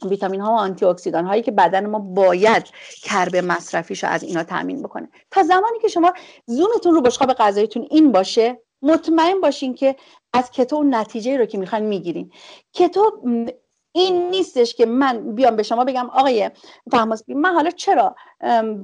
[0.04, 2.64] ویتامین ها و آنتی اکسیدان هایی که بدن ما باید
[3.04, 5.10] کرب مصرفیش رو از اینا تامین بکنه.
[5.32, 6.14] تا زمانی که شما
[6.46, 9.96] زومتون رو بشقاب غذاییتون این باشه مطمئن باشین که
[10.34, 12.32] از کتو نتیجه رو که می‌خواین می‌گیرین.
[12.74, 13.22] کتو
[13.96, 16.52] این نیستش که من بیام به شما بگم آقای
[16.92, 18.16] فهماسبی من حالا چرا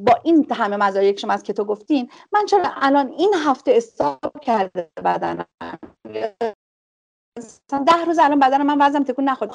[0.05, 4.39] با این همه مزایای که شما از کتو گفتین من چرا الان این هفته استاب
[4.41, 5.45] کرده بدنم؟
[7.37, 9.51] مثلا ده روز الان بدن من وزنم تکون نخورد.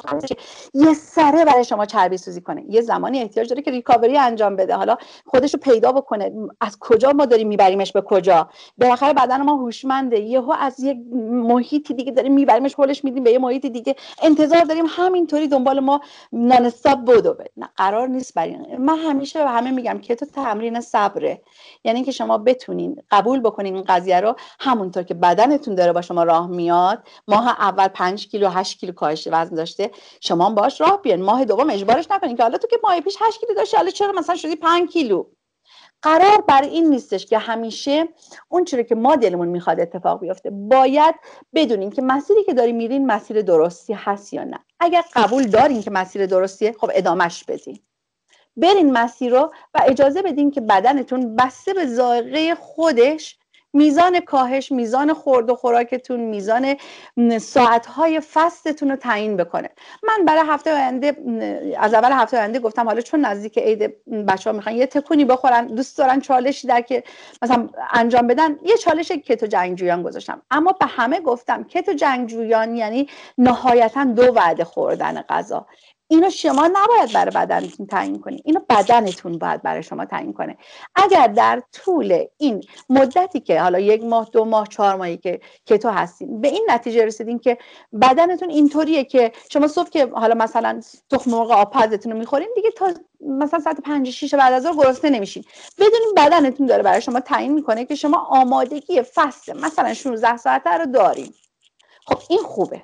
[0.75, 2.65] یه سره برای شما چربی سوزی کنه.
[2.69, 4.75] یه زمانی احتیاج داره که ریکاوری انجام بده.
[4.75, 6.33] حالا خودش رو پیدا بکنه.
[6.61, 10.21] از کجا ما داریم میبریمش به کجا؟ بالاخره بدن ما هوشمنده.
[10.21, 10.99] یهو از یک
[11.31, 13.97] محیطی دیگه داریم میبریمش هولش میدیم به یه محیط دیگه.
[14.23, 16.01] انتظار داریم همینطوری دنبال ما
[16.33, 20.81] نان استاپ بدو نه قرار نیست برای من همیشه به همه میگم که تو تمرین
[20.81, 21.43] صبره.
[21.85, 24.37] یعنی که شما بتونین قبول بکنین این قضیه رو.
[24.61, 27.03] همونطور که بدنتون داره با شما راه میاد.
[27.29, 29.91] ماه اول 5 کیلو 8 کیلو کاهش وزن داشته.
[30.21, 33.17] شما هم باش راه بیان ماه دوم اجبارش نکنین که حالا تو که ماه پیش
[33.21, 35.25] 8 کیلو داشتی حالا چرا مثلا شدی 5 کیلو؟
[36.03, 38.09] قرار بر این نیستش که همیشه
[38.49, 41.15] اون چیزی که ما دلمون می‌خواد اتفاق بیفته باید
[41.55, 44.59] بدونیم که مسیری که داری میرین مسیر درستی هست یا نه.
[44.81, 47.79] اگر قبول دارین که مسیر درستیه خب ادامش بدین.
[48.57, 53.39] برین مسیر رو و اجازه بدین که بدنتون بسته به ذائقه خودش
[53.77, 56.77] میزان کاهش میزان خورد و خوراکتون میزان
[57.39, 59.71] ساعتهای فستتون رو تعیین بکنه.
[60.03, 61.17] من برای هفته آینده
[61.79, 63.95] از اول هفته آینده گفتم حالا چون نزدیک عید
[64.29, 67.05] بچه ها می‌خوان یه تکونی بخورن دوست دارن چالشی در که
[67.43, 70.43] مثلا انجام بدن یه چالش کتو جنگجویان گذاشتم.
[70.51, 73.09] اما به همه گفتم کتو جنگجویان یعنی
[73.39, 75.67] نهایتا دو وعده خوردن غذا.
[76.09, 80.57] اینو شما نباید برای بدنتون تعیین کنید اینو بدنتون باید برای شما تعیین کنه.
[80.95, 85.91] اگر در طول این مدتی که حالا یک ماه دو ماه چهار ماهی که کتو
[85.91, 87.59] هستین به این نتیجه رسیدین که
[88.03, 92.95] بدنتون اینطوریه که شما صبح که حالا مثلا تخم مرغ آبپزتون رو می‌خورین دیگه تا
[93.21, 95.45] مثلا ساعت 5 6 بعد از ظهر گرسنه نمیشین.
[95.79, 100.87] بدونین بدنتون داره برای شما تعیین می‌کنه که شما آمادگی فصل مثلا 16 ساعته رو
[100.87, 101.35] دارین.
[102.07, 102.83] خب این خوبه.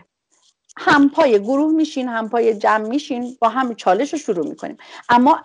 [0.78, 4.76] همپای گروه میشین همپای جمع میشین با هم چالش رو شروع می‌کنیم.
[5.08, 5.42] اما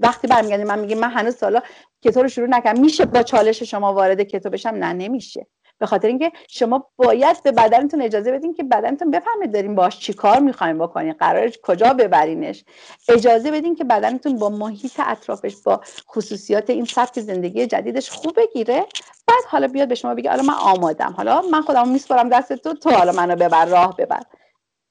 [0.00, 1.60] وقتی برمیگردیم من میگم من هنوز سالا
[2.04, 2.80] کتو رو شروع نکردم.
[2.80, 5.46] میشه با چالش شما وارد کتو بشم؟ نه نمیشه.
[5.78, 10.12] به خاطر اینکه شما باید به بدنتون اجازه بدین که بدنتون بفهمه دارین باش چی
[10.12, 12.64] کار می‌خوایم بکنین قرار کجا ببرینش.
[13.08, 18.86] اجازه بدین که بدنتون با محیط اطرافش با خصوصیات این سبک زندگی جدیدش خوب بگیره.
[19.28, 21.14] بعد حالا بیاد به شما بگه حالا من آمادم.
[21.16, 24.22] حالا من خودم میسپارم دست تو تو حالا منو ببر راه ببر.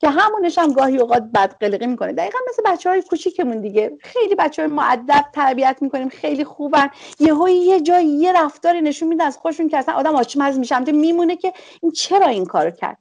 [0.04, 2.14] که همونش هم گاهی اوقات بد قلقی می‌کنه.
[2.14, 3.98] دقیقا مثل بچه های کوچیکمون دیگه.
[4.02, 6.90] خیلی بچه های معدب تربیت می‌کنیم خیلی خوبن.
[7.20, 11.36] یهو یه جای یه رفتاری نشون میده از خوشون که اصلا آدم آچمز میشم میمونه
[11.36, 12.98] که این چرا این کارو کرد؟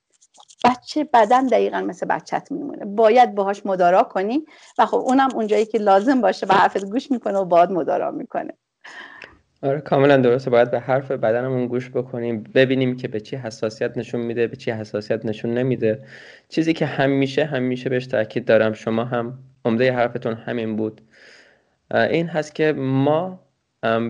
[0.64, 2.84] بچه بدن دقیقا مثل بچت میمونه.
[2.84, 4.46] باید باهاش مدارا کنی
[4.78, 8.58] و خب اونم اونجایی که لازم باشه و حرفت گوش می‌کنه و باید مدارا می‌کنه.
[9.62, 10.51] آره کاملا درسته.
[10.51, 14.70] باید به حرف بدنمون گوش بکنیم ببینیم که به چی حساسیت نشون میده به چی
[14.70, 15.98] حساسیت نشون نمیده.
[16.48, 21.01] چیزی که همیشه همیشه بهش تاکید دارم شما هم عمده حرفتون همین بود.
[21.94, 23.40] این هست که ما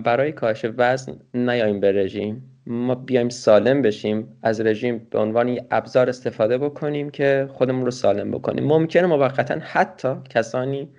[0.03, 2.49] برای کاهش وزن نیاییم به رژیم.
[2.67, 8.31] ما بیایم سالم بشیم از رژیم به عنوان ابزار استفاده بکنیم که خودمون رو سالم
[8.31, 8.63] بکنیم.
[8.63, 10.89] ممکنه موقتا حتی کسانی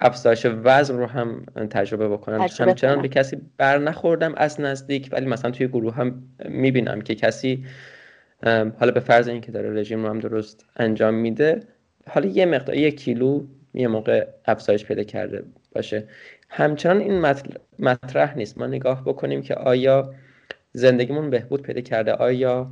[0.00, 2.40] افزایش وزن رو هم تجربه بکنم.
[2.40, 7.64] همچنان به کسی بر نخوردم از نزدیک ولی مثلا توی گروه هم می‌بینم که کسی
[8.78, 11.60] حالا به فرض اینکه داره رژیم رو هم درست انجام میده
[12.08, 16.04] حالا یه مقدار یک کیلو یه موقع افزایش پیدا کرده باشه.
[16.48, 17.34] همچنان این
[17.78, 18.58] مطرح نیست.
[18.58, 20.14] ما نگاه بکنیم که آیا
[20.72, 22.70] زندگیمون بهبود پیدا کرده آیا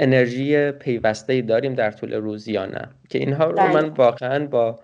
[0.00, 2.88] انرژی پیوسته داریم در طول روز یا نه.
[3.08, 4.80] که اینها رو من واقعا با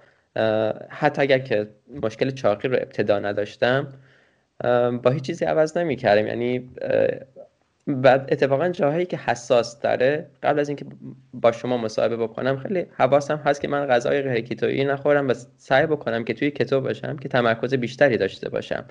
[0.89, 1.69] حتی اگر که
[2.03, 3.89] مشکل چاقی رو ابتدا نداشتم
[5.03, 6.71] با هیچ چیزی عوض نمی کردم یعنی
[7.87, 10.85] بعد اتفاقا جاهایی که حساس داره قبل از اینکه
[11.35, 15.87] با شما مصاحبه بکنم خیلی حواسم هست که من غذای غیر کیتویی نخورم و سعی
[15.87, 18.85] بکنم که توی کتو باشم که تمرکز بیشتری داشته باشم.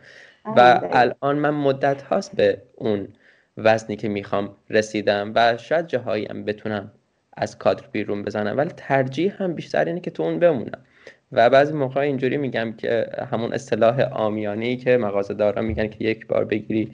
[0.45, 3.07] و الان من مدت هاست به اون
[3.57, 6.91] وزنی که می‌خوام رسیدم و شاید جاهایی هم بتونم
[7.33, 10.81] از کادر بیرون بزنم ولی ترجیح هم بیشتر اینه که تو اون بمونم.
[11.31, 16.27] و بعضی موقع اینجوری میگم که همون اصطلاح آمیانی که مغازه دارا میگن که یک
[16.27, 16.91] بار بگیری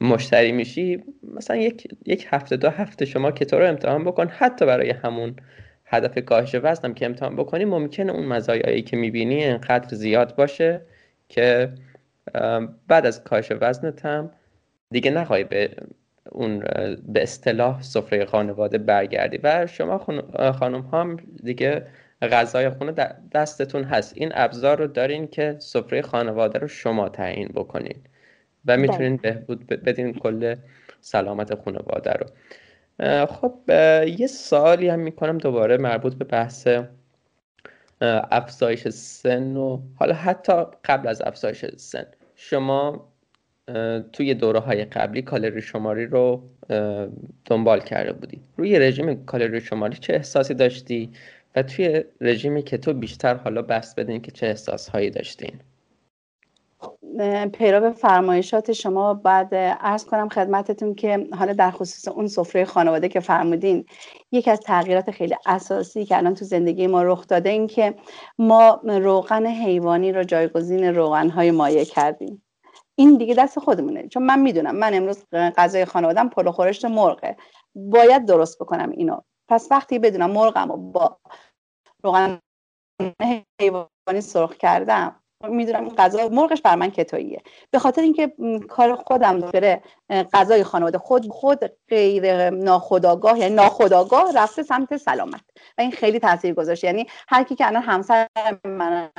[0.00, 1.02] مشتری میشی
[1.34, 5.36] مثلا یک, یک هفته دو هفته شما کتو رو امتحان بکن حتی برای همون
[5.84, 10.80] هدف کاهش وزنم که امتحان بکنی ممکنه اون مزایایی که می‌بینی انقدر زیاد باشه
[11.28, 11.72] که
[12.88, 14.30] بعد از کاهش وزنت هم
[14.90, 15.70] دیگه نخواهی به
[16.30, 16.58] اون
[17.08, 19.38] به اصطلاح سفره خانواده برگردی.
[19.42, 19.98] و شما
[20.52, 21.84] خانم هم دیگه
[22.22, 22.92] غذای خونه
[23.32, 24.12] دستتون هست.
[24.16, 27.96] این ابزار رو دارین که سفره خانواده رو شما تعیین بکنین
[28.66, 30.54] و می‌تونین بهبود بدین کل
[31.00, 32.26] سلامت خانواده رو.
[33.26, 33.54] خب
[34.18, 36.68] یه سوالی هم می‌کنم دوباره مربوط به بحث
[38.30, 40.52] افزایش سن و حالا حتی
[40.84, 43.08] قبل از افزایش سن شما
[44.12, 46.42] توی دوره های قبلی کالری شماری رو
[47.44, 48.40] دنبال کرده بودی.
[48.56, 51.10] روی رژیم کالری شماری چه احساسی داشتی؟
[51.56, 55.60] و توی رژیمی که تو بیشتر حالا بست بدین که چه احساس هایی داشتین؟
[57.52, 59.48] پیرو فرمایشات شما بعد
[59.80, 63.84] ارز کنم خدمتتون که حالا در خصوص اون سفره خانواده که فرمودین
[64.32, 67.94] یکی از تغییرات خیلی اساسی که الان تو زندگی ما رخ داده این که
[68.38, 72.42] ما روغن حیوانی رو جایگزین روغن های مایع کردیم.
[72.94, 74.08] این دیگه دست خودمونه.
[74.08, 77.36] چون من می‌دونم من امروز غذای خانوادم پلو خورشت مرغه.
[77.74, 79.20] باید درست بکنم اینو.
[79.48, 81.18] پس وقتی بدونم مرغم رو با
[82.04, 82.40] روغن
[83.60, 88.32] حیوانی سرخ کردم می‌دونم غذا مرغش بر من کتاییه به خاطر اینکه
[88.68, 95.40] کار خودم بره غذای خانواده خود خود غیر ناخداگاه یعنی ناخداگاه رفته سمت سلامت.
[95.78, 98.26] و این خیلی تاثیر گذاشت یعنی هر کی که الان همسر
[98.64, 99.10] من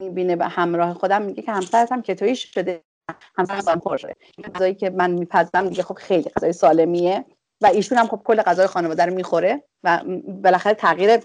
[0.00, 2.82] می‌بینه به همراه خودم میگه که همسرم کتویی شده
[3.38, 4.16] همسرم خور شده.
[4.54, 7.24] غذایی که من میپزم دیگه خب خیلی غذای سالمیه.
[7.62, 10.00] و ایشون هم خب کل غذای خانواده رو می‌خوره و
[10.42, 11.16] بالاخره تغییر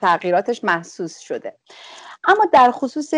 [0.00, 1.56] تغییراتش محسوس شده
[2.24, 3.14] اما در خصوص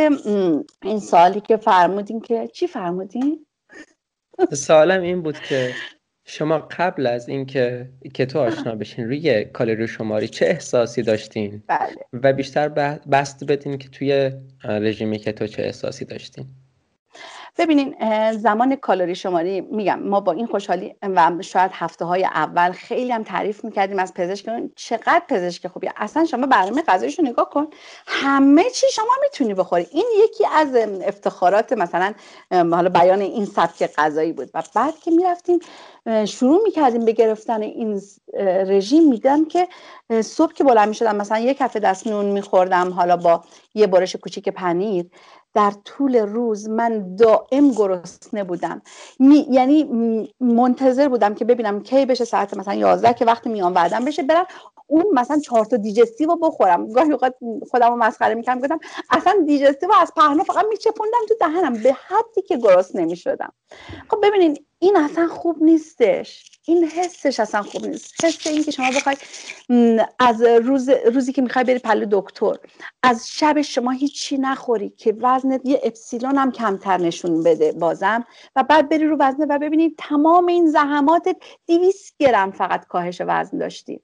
[0.83, 3.47] این سالی که فرمودین که چی فرمودین؟
[4.53, 5.75] سوالم این بود که
[6.25, 11.97] شما قبل از اینکه کتو آشنا بشین روی کالری شماری چه احساسی داشتین؟ بله.
[12.13, 12.69] و بیشتر
[13.13, 14.33] بست بدین که توی
[14.65, 16.47] رژیم کتو چه احساسی داشتین؟
[17.59, 17.95] ببینین
[18.33, 23.23] زمان کالری شماری میگم ما با این خوشحالی و شاید هفته های اول خیلی هم
[23.23, 24.47] تعریف می‌کردیم از پزشک
[24.77, 25.89] چقدر پزشک خوبی.
[25.97, 27.67] اصلا شما برنامه غذایشو نگاه کن
[28.07, 29.87] همه چی شما می‌تونی بخوری.
[29.91, 32.15] این یکی از افتخارات مثلا
[32.51, 34.51] حالا بیان این سبک غذایی بود.
[34.55, 35.59] و بعد که می‌رفتیم
[36.25, 38.01] شروع می‌کردیم به گرفتن این
[38.67, 39.69] رژیم میدم که
[40.23, 43.45] صبح که بلند می‌شدم مثلا یک کف دست نون میخوردم حالا با
[43.75, 45.07] یه برش کوچیک پنیر
[45.59, 48.83] در طول روز من دائم گرسنه بودم.
[49.19, 49.85] می، یعنی
[50.41, 54.47] منتظر بودم که ببینم کی بشه ساعت مثلا 11 که وقتی میان وعدم بشه برم
[54.87, 56.93] اون مثلا چهار تا دیجستیو بخورم.
[56.93, 57.35] گاهی اوقات
[57.71, 58.79] خودم رو مسخره می‌کنم گفتم
[59.11, 63.53] اصلا دیجستیو از پهنا فقط میچپوندم تو دهنم به حدی که گرسنه نمی‌شدم
[64.11, 66.48] خب ببینین این اصلا خوب نیستش.
[66.69, 68.25] این حسش اصلا خوب نیست.
[68.25, 69.17] حس این که شما بخوای
[70.19, 72.55] از روز روزی که می‌خوای بری پلو دکتر
[73.03, 78.25] از شب شما هیچی نخوری که وزنت یه اپسیلون هم کمتر نشون بده بازم
[78.57, 83.59] و بعد بری رو وزنه و ببینید تمام این زحماتت 200 گرم فقط کاهش وزن
[83.59, 84.01] داشتی.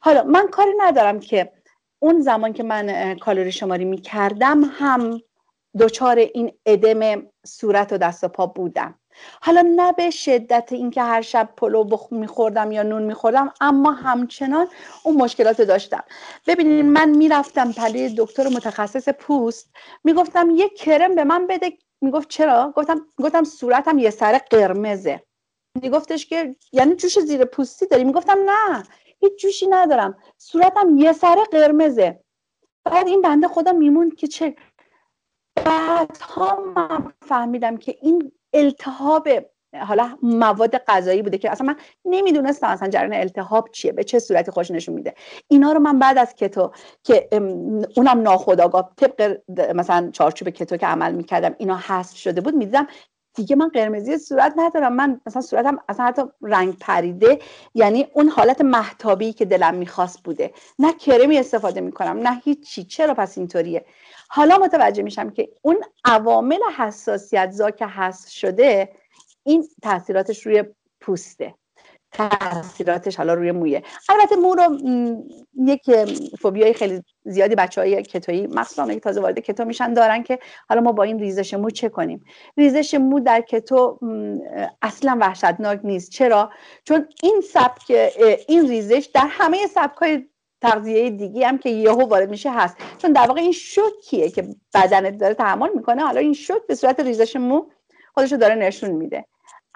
[0.00, 1.52] حالا من کاری ندارم که
[1.98, 5.22] اون زمان که من کالری شماری می‌کردم هم
[5.78, 8.94] دچار این ادم صورت و دست و پا بودم.
[9.42, 14.68] حالا نه به شدت اینکه هر شب پلو بخ میخوردم یا نون میخوردم اما همچنان
[15.02, 16.04] اون مشکلات داشتم.
[16.46, 19.70] ببینید من می‌رفتم پلی دکتر متخصص پوست
[20.04, 21.72] می‌گفتم یه کرم به من بده.
[22.00, 25.22] می‌گفت چرا؟ گفتم گفتم صورتم یه سر قرمزه.
[25.82, 28.82] میگفتش که یعنی جوش زیر پوستی داری؟ می‌گفتم نه
[29.20, 30.18] هیچ جوشی ندارم.
[30.38, 32.20] صورتم یه سر قرمزه.
[32.84, 34.56] بعد این بنده خودم میموند که چه
[35.64, 39.28] بعدها من فهمیدم که این التهاب
[39.80, 44.50] حالا مواد غذایی بوده که اصلا من نمی‌دونستم اصلا جریان التهاب چیه به چه صورتی
[44.50, 45.14] خوش نشون میده.
[45.48, 46.72] اینا رو من بعد از کتو
[47.04, 47.28] که
[47.96, 49.38] اونم ناخداگاه طبق
[49.74, 52.86] مثلا چارچوب کتو که عمل می‌کردم اینا حذف شده بود می‌دیدم
[53.36, 54.92] دیگه من قرمزی صورت ندارم.
[54.92, 57.38] من مثلا صورتم اصلا حتی رنگ پریده
[57.74, 60.52] یعنی اون حالت محتابی که دلم می‌خواست بوده.
[60.78, 62.84] نه کرمی استفاده می‌کنم نه هیچی.
[62.84, 63.84] چرا پس اینطوریه؟
[64.28, 68.92] حالا متوجه میشم که اون عوامل حساسیت زا که حذف شده
[69.44, 70.64] این تاثیراتش روی
[71.00, 71.54] پوسته.
[72.16, 73.82] تاثیراتش حالا روی مویه.
[74.08, 74.78] البته مو رو
[75.66, 75.90] یک
[76.40, 80.38] فوبیای خیلی زیادی بچه های کتویی مخصوصا تازه وارد کتو میشن دارن که
[80.68, 82.24] حالا ما با این ریزش مو چه کنیم؟
[82.56, 83.98] ریزش مو در کتو
[84.82, 86.10] اصلا وحشتناک نیست.
[86.10, 86.50] چرا؟
[86.84, 88.12] چون این سبک
[88.48, 90.26] این ریزش در همه سبک های
[90.60, 92.76] تغذیه دیگی هم که یهو وارد میشه هست.
[92.98, 97.00] چون در واقع این شوکیه که بدنت داره تحمل می‌کنه حالا این شوک به صورت
[97.00, 97.66] ریزش مو
[98.14, 99.24] خودشو داره نشون میده.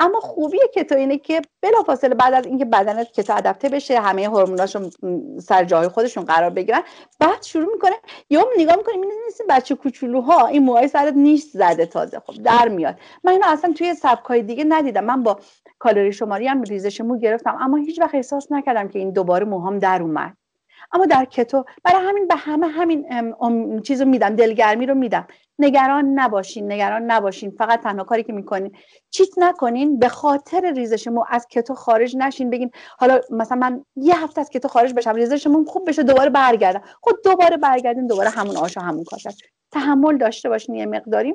[0.01, 4.91] اما خوبی کتو اینه که بلافاصله بعد از اینکه بدنت کتو ادپته بشه همه هورموناشون
[5.43, 6.83] سر جای خودشون قرار بگیرن
[7.21, 7.93] بعد شروع می‌کنه
[8.31, 12.21] یا نگاه می‌کنه این نیست بچه کوچولوها این موهای سرت نیش زده تازه.
[12.27, 12.97] خب در میاد.
[13.25, 15.05] من اینو اصلا توی سبکای دیگه ندیدم.
[15.05, 15.41] من با
[15.79, 19.79] کالری شماری هم ریزش مو گرفتم اما هیچ وقت احساس نکردم که این دوباره موهام
[19.79, 20.37] در اومد.
[20.93, 25.27] اما در کتو برای همین به همه همین چیزو میدم دلگرمی رو میدم.
[25.59, 27.51] نگران نباشین نگران نباشین.
[27.51, 28.77] فقط تنها کاری که می‌کنین
[29.11, 32.51] چیت نکنین به خاطر ریزشمون از کتو خارج نشین.
[32.51, 36.83] بگین حالا مثلا من یه هفته از کتو خارج بشم ریزشمون خوب بشه دوباره برگردم.
[37.01, 39.31] خود خب دوباره برگردین دوباره همون آشا همون کاسه
[39.73, 41.35] تحمل داشته باشین یه مقداری.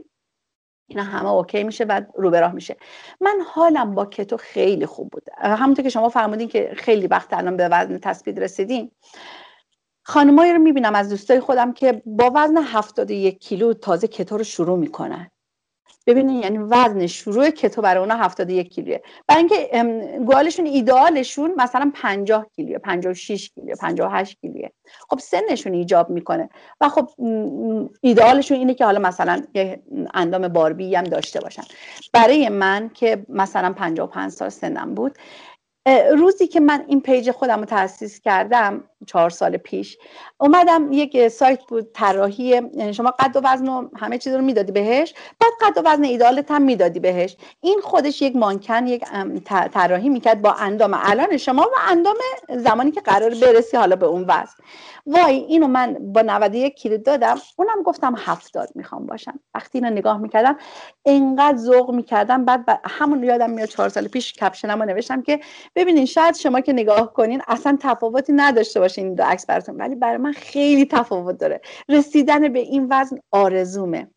[0.88, 2.76] اینا همه اوکی میشه و رو به راه میشه.
[3.22, 5.24] من حالم با کتو خیلی خوب بود.
[5.38, 8.92] همونطور که شما فرمودین که خیلی وقت الان به وزن تثبیت رسیدین.
[10.08, 14.80] خانمایی رو می‌بینم از دوستای خودم که با وزن 71 کیلو تازه کتو رو شروع
[14.80, 15.32] می‌کنن.
[16.08, 18.98] ببینین یعنی وزن شروع کتو برای اونا 71 کیلوه.
[19.28, 19.84] برای اینکه
[20.26, 24.70] گوالشون ایدئالشون مثلا 50 کیلوه 56 کیلوه 58 کیلوه.
[25.10, 26.50] خب سنشون ایجاب می‌کنه
[26.82, 27.10] و خب
[28.02, 29.82] ایدئالشون اینه که حالا مثلا یه
[30.14, 31.64] اندام باربی هم داشته باشن.
[32.14, 35.18] برای من که مثلا 55 سال سنم بود
[36.18, 39.98] روزی که من این page خودم رو تاسیس کردم چهار سال پیش.
[40.38, 44.72] اومدم یک سایت بود طراحی یعنی شما قد و وزن و همه چیز رو می‌دادی
[44.72, 47.38] بهش بعد قد و وزن ایدالت هم می‌دادی بهش.
[47.62, 49.06] این خودش یک مانکن یک
[49.74, 51.00] طراحی می‌کرد با اندام.
[51.04, 52.16] الان شما و اندام
[52.50, 54.64] زمانی که قرار برسی حالا به اون وزن.
[55.06, 59.40] وای اینو من با 91 کیلو دادم اونم گفتم هفتاد می‌خوام باشم.
[59.56, 60.58] وقتی اینو نگاه می‌کردم
[61.06, 62.46] انقدر ذوق می‌کردم.
[62.46, 65.40] بعد همون یادم میاد چهار سال پیش کپشنم رو نوشتم که
[65.76, 69.76] ببینین شاید شما که نگاه کنین اصلا تفاوتی نداشته باشین این دو عکس براتون.
[69.76, 71.62] ولی برای من خیلی تفاوت داره.
[71.90, 74.08] رسیدن به این وزن آرزومه.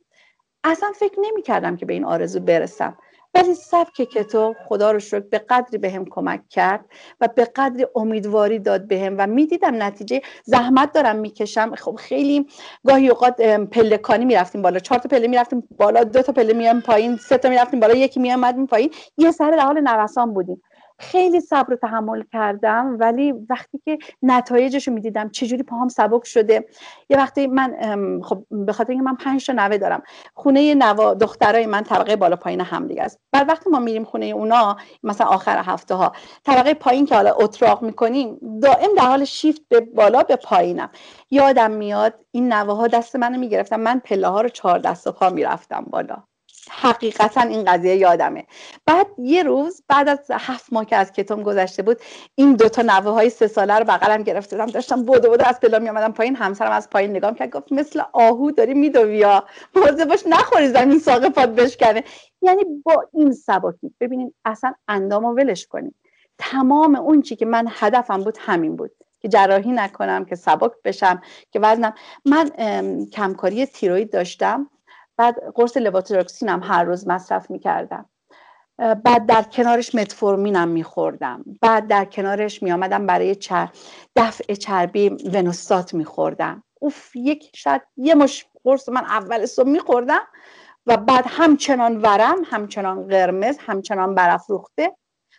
[0.64, 2.97] اصلا فکر نمی‌کردم که به این آرزو برسم.
[3.35, 6.85] ولی سبک کتو خدا رو شکر به قدری بهم به کمک کرد
[7.20, 11.74] و به قدری امیدواری داد بهم به و می‌دیدم نتیجه زحمت دارم می‌کشم.
[11.74, 12.47] خب خیلی
[12.87, 14.79] گاهی اوقات پلکانی می‌رفتیم بالا.
[14.79, 18.20] چهار تا پله می‌رفتیم بالا دو تا پله میام پایین سه تا می‌رفتیم بالا یکی
[18.20, 18.91] میامدیم پایین.
[19.16, 20.62] یه سر در حال نوسان بودیم.
[20.99, 26.66] خیلی صبر و تحمل کردم ولی وقتی که نتایجش رو می‌دیدم چجوری پاهام سبک شده.
[27.09, 27.76] یه وقتی من
[28.24, 30.03] خب به خاطر اینکه من پنج تا نوه دارم
[30.34, 33.20] خونه نوا دخترای من طبقه بالا پایین هم دیگه است.
[33.32, 36.12] بعد وقتی ما میریم خونه اونا مثلا آخر هفته ها
[36.44, 40.90] طبقه پایین که حالا اتراق می‌کنیم دائم در حال شیفت به بالا به پایینم.
[41.30, 45.12] یادم میاد این نوه ها دست منو می‌گرفتم من پله ها رو چهار دست و
[45.12, 46.16] پا می‌رفتم بالا.
[46.71, 48.47] حقیقتا این قضیه یادمه.
[48.87, 51.99] بعد یه روز بعد از هفت ماه که از کتم گذشته بود
[52.35, 55.79] این دوتا نوه های سه ساله رو بغلم گرفته بودم داشتم بودو بودو از پلا
[55.79, 56.37] می آمدم پایین.
[56.37, 59.45] همسرم از پایین نگام کرد گفت مثل آهو داری میدوی یا
[59.77, 62.05] موضوع باش نخوری زمین ساق پاد بشکنه.
[62.43, 65.95] یعنی با این سباکی ببینین اصلا اندام رو ولش کنیم
[66.39, 68.91] تمام اون چی که من هدفم بود همین بود.
[69.21, 71.95] که جراحی نکنم که سبک بشم که وزنم.
[72.25, 72.51] من
[73.12, 74.71] کمکاری تیروید داشتم.
[75.19, 78.11] بعد قرص لواتراکسین هم هر روز مصرف می‌کردم.
[78.79, 81.45] بعد در کنارش متفورمینم میخوردم.
[81.62, 83.69] بعد در کنارش میآمدم برای چر...
[84.16, 86.62] دفع چربی ونوستات میخوردم.
[86.81, 90.21] اوف یک شاید یه مش قرص من اول صبح میخوردم
[90.87, 94.97] و بعد همچنان ورم همچنان قرمز همچنان برافروخته.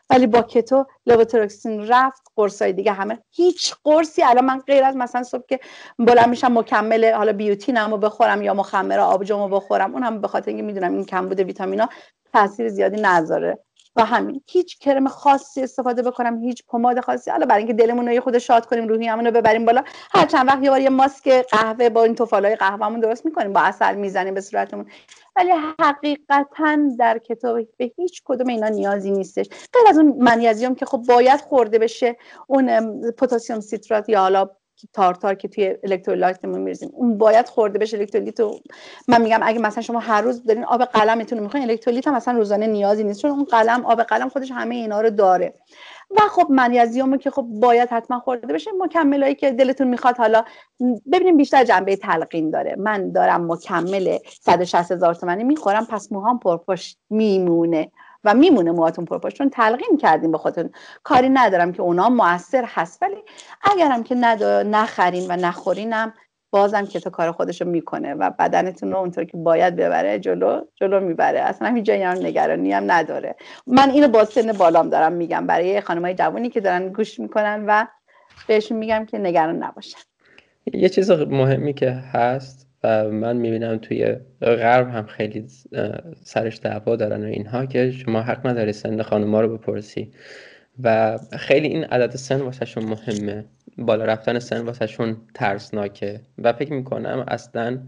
[0.10, 3.20] ولی با کتو لوتروکسین رفت قرصای دیگه همه.
[3.32, 4.24] هیچ قرصی.
[4.24, 5.60] الان من غیر از مثلا صبح که
[6.00, 10.94] بلند میشم مکمل حالا بیوتینمو بخورم یا مخمر آبجومو بخورم اونم به خاطر اینکه می‌دونم
[10.94, 11.90] این کم بوده ویتامینا
[12.34, 13.60] تاثیر زیادی نذاره.
[13.96, 14.42] و همین.
[14.48, 17.32] هیچ کرم خاصی استفاده بکنم هیچ پماد خاصی.
[17.32, 19.84] حالا برای اینکه دلمون رو خود شاد کنیم روحیمون رو ببریم بالا.
[20.12, 23.62] هر چند وقت یه بار یه ماسک قهوه با این توفالای قهوهمون درست می‌کنیم با
[23.62, 24.86] اثر می‌زنیم به صورتمون.
[25.40, 29.50] ولی حقیقتا در کتاب به هیچ کدوم اینا نیازی نیستش.
[29.50, 32.18] غیر از اون منیزیم که خب باید خورده بشه
[32.48, 34.50] اون پتاسیم سیترات یا حالا
[34.94, 37.98] تارتار که توی الکترولایتمون میریزیم اون باید خورده بشه.
[37.98, 38.40] الکترولیت
[39.08, 42.38] من میگم اگه مثلا شما هر روز دارین آب قلمتون رو می‌خواین الکترولیت هم مثلا
[42.38, 45.54] روزانه نیازی نیست چون اون قلم آب قلم خودش همه اینا رو داره.
[46.12, 50.44] و خب منیزیومو که خب باید حتما خورده بشه مکملایی که دلتون می‌خواد حالا
[51.12, 52.76] ببینیم بیشتر جنبه تلقین داره.
[52.78, 57.92] من دارم مکمل 160 هزار تومانی می‌خورم پس موهام پرپشت میمونه
[58.24, 59.36] و میمونه موهاتون پرپشت.
[59.36, 60.70] چون تلقین کردیم به خودتون
[61.04, 63.24] کاری ندارم که اونا موثر هست ولی
[63.62, 64.16] اگرم که
[64.66, 66.14] نخرین و نخورینم
[66.52, 71.00] بازم که تو کار خودشو می‌کنه و بدنتون رو اونطور که باید ببره جلو جلو
[71.00, 71.40] می‌بره.
[71.40, 73.36] اصلا هیچ جایی هم نگرانی هم نداره.
[73.68, 75.48] من اینو با سن بالام دارم میگم.
[75.48, 77.86] برای خانمای جوانی که دارن گوش می‌کنن و
[78.48, 80.00] بهشون میگم که نگران نباشن.
[80.74, 85.48] یه چیز مهمی که هست و من می‌بینم توی غرب هم خیلی
[86.24, 90.12] سرش دعوا دارن و اینها که شما حق نداری سن خانوما رو بپرسی.
[90.84, 93.46] و خیلی این عدد سن واسهشون مهمه.
[93.80, 96.22] بالا رفتن سن واسهشون ترسناکه.
[96.38, 97.80] و فکر می‌کنم اصلا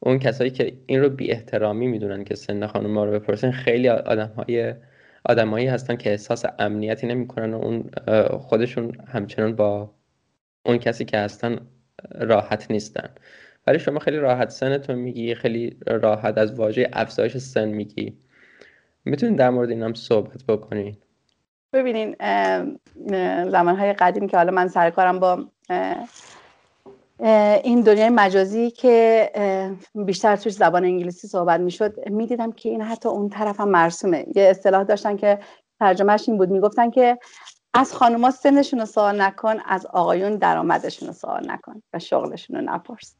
[0.00, 4.32] اون کسایی که این رو بی احترامی می‌دونن که سن خانم رو بپرسن خیلی آدم
[4.36, 4.74] های
[5.24, 7.90] آدمایی هستن که احساس امنیتی نمی‌کنن و اون
[8.38, 9.90] خودشون همچنان با
[10.66, 11.58] اون کسی که هستن
[12.14, 13.08] راحت نیستن.
[13.66, 18.18] ولی شما خیلی راحت سنتون میگی خیلی راحت از واژه افزایش سن میگی.
[19.04, 20.96] می‌تونید در مورد این هم صحبت بکنین.
[21.74, 22.16] ببینین
[23.50, 25.44] زمانهای قدیم که حالا من سرکارم با
[27.64, 29.30] این دنیای مجازی که
[29.94, 34.26] بیشتر توش زبان انگلیسی صحبت می‌شد می‌دیدم که این حتی اون طرف هم مرسومه.
[34.34, 35.38] یه اصطلاح داشتن که
[35.80, 36.50] ترجمهش این بود.
[36.50, 37.18] می‌گفتن که
[37.74, 42.62] از خانوما سنشون رو سوال نکن از آقایون درآمدشون رو سوال نکن و شغلشون رو
[42.62, 43.14] نپرس.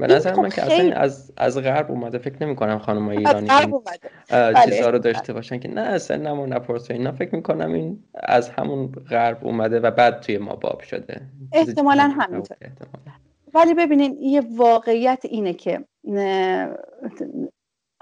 [0.00, 3.48] به نظر من که اصلا از از غرب اومده فکر نمی کنم خانم ایرانی
[4.30, 4.54] بله.
[4.64, 7.12] چیزا رو داشته باشن که نه اصلا نمو نپرس اینا.
[7.12, 11.20] فکر می‌کنم این از همون غرب اومده و بعد توی ما باب شده.
[11.52, 12.56] احتمالا همینطور.
[13.54, 15.84] ولی ببینین یه واقعیت اینه که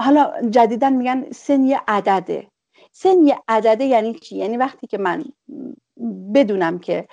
[0.00, 2.46] حالا جدیدا میگن سن یه عدده.
[2.92, 5.24] سن یه عدده یعنی چی؟ یعنی وقتی که من
[6.34, 7.08] بدونم که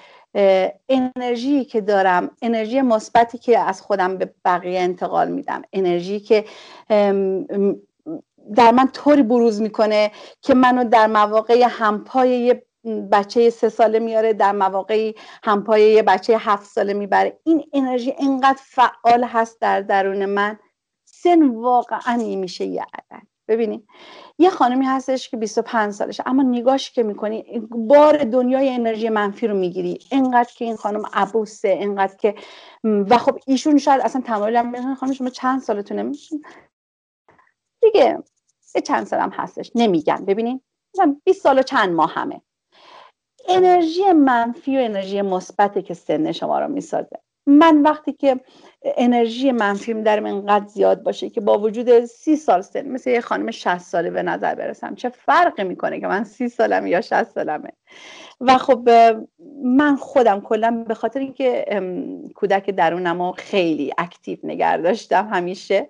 [0.90, 5.62] انرژی که دارم انرژی مثبتی که از خودم به بقیه انتقال میدم.
[5.74, 6.46] انرژی که
[8.56, 10.12] در من طوری بروز می‌کنه
[10.42, 12.66] که منو در مواقع همپای یه
[13.12, 15.12] بچه سه ساله میاره در مواقع
[15.44, 17.40] همپای یه بچه هفت ساله می‌بره.
[17.44, 20.60] این انرژی انقدر فعال هست در درون من
[21.06, 23.35] سن واقعا میشه یه عدد.
[23.48, 23.88] ببینید
[24.40, 29.58] یه خانمی هستش که 25 سالشه اما نگاش که می‌کنی بار دنیای انرژی منفی رو
[29.58, 30.00] می‌گیری.
[30.12, 32.36] اینقدر که این خانم عبوسه اینقدر که
[32.84, 36.12] و خب ایشون شاید اصلا تمایل هم خانم شما چند سالتونه؟
[37.82, 38.24] دیگه
[38.76, 40.26] یه چند سالم هستش نمیگن.
[40.26, 40.62] ببینین
[40.96, 42.42] مثلا 20 سال و چند ماه همه.
[43.50, 47.20] انرژی منفی و انرژی مثبتی که سن شما رو می‌سازه.
[47.48, 48.40] من وقتی که
[48.98, 53.22] انرژی منفیم در من انقدر زیاد باشه که با وجود سی سال سن مثل یه
[53.22, 57.24] خانم 60 ساله به نظر برسم چه فرقی می‌کنه که من سی سالم یا 60
[57.24, 57.70] سالمه؟
[58.42, 58.90] و خب
[59.64, 61.66] من خودم کلا به خاطر اینکه
[62.36, 65.90] کودک درونم خیلی اکتیو نگر داشتم همیشه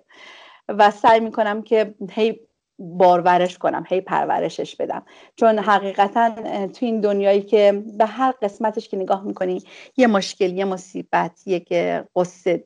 [0.68, 2.40] و سعی می‌کنم که هی
[2.78, 5.02] بارورش کنم هی پرورشش بدم.
[5.36, 6.30] چون حقیقتا
[6.66, 9.62] تو این دنیایی که به هر قسمتش که نگاه می‌کنی
[9.96, 11.74] یه مشکل یه مصیبت یک
[12.16, 12.64] قصه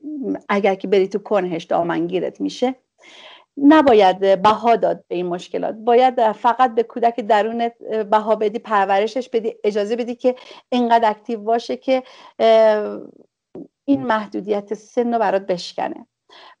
[0.49, 2.75] اگر که بری تو کنهش دامنگیرت میشه
[3.57, 5.75] نباید بها داد به این مشکلات.
[5.75, 10.35] باید فقط به کودک درونت بها بدی پرورشش بدی اجازه بدی که
[10.69, 12.03] اینقدر اکتیو باشه که
[13.85, 16.07] این محدودیت سن رو برات بشکنه.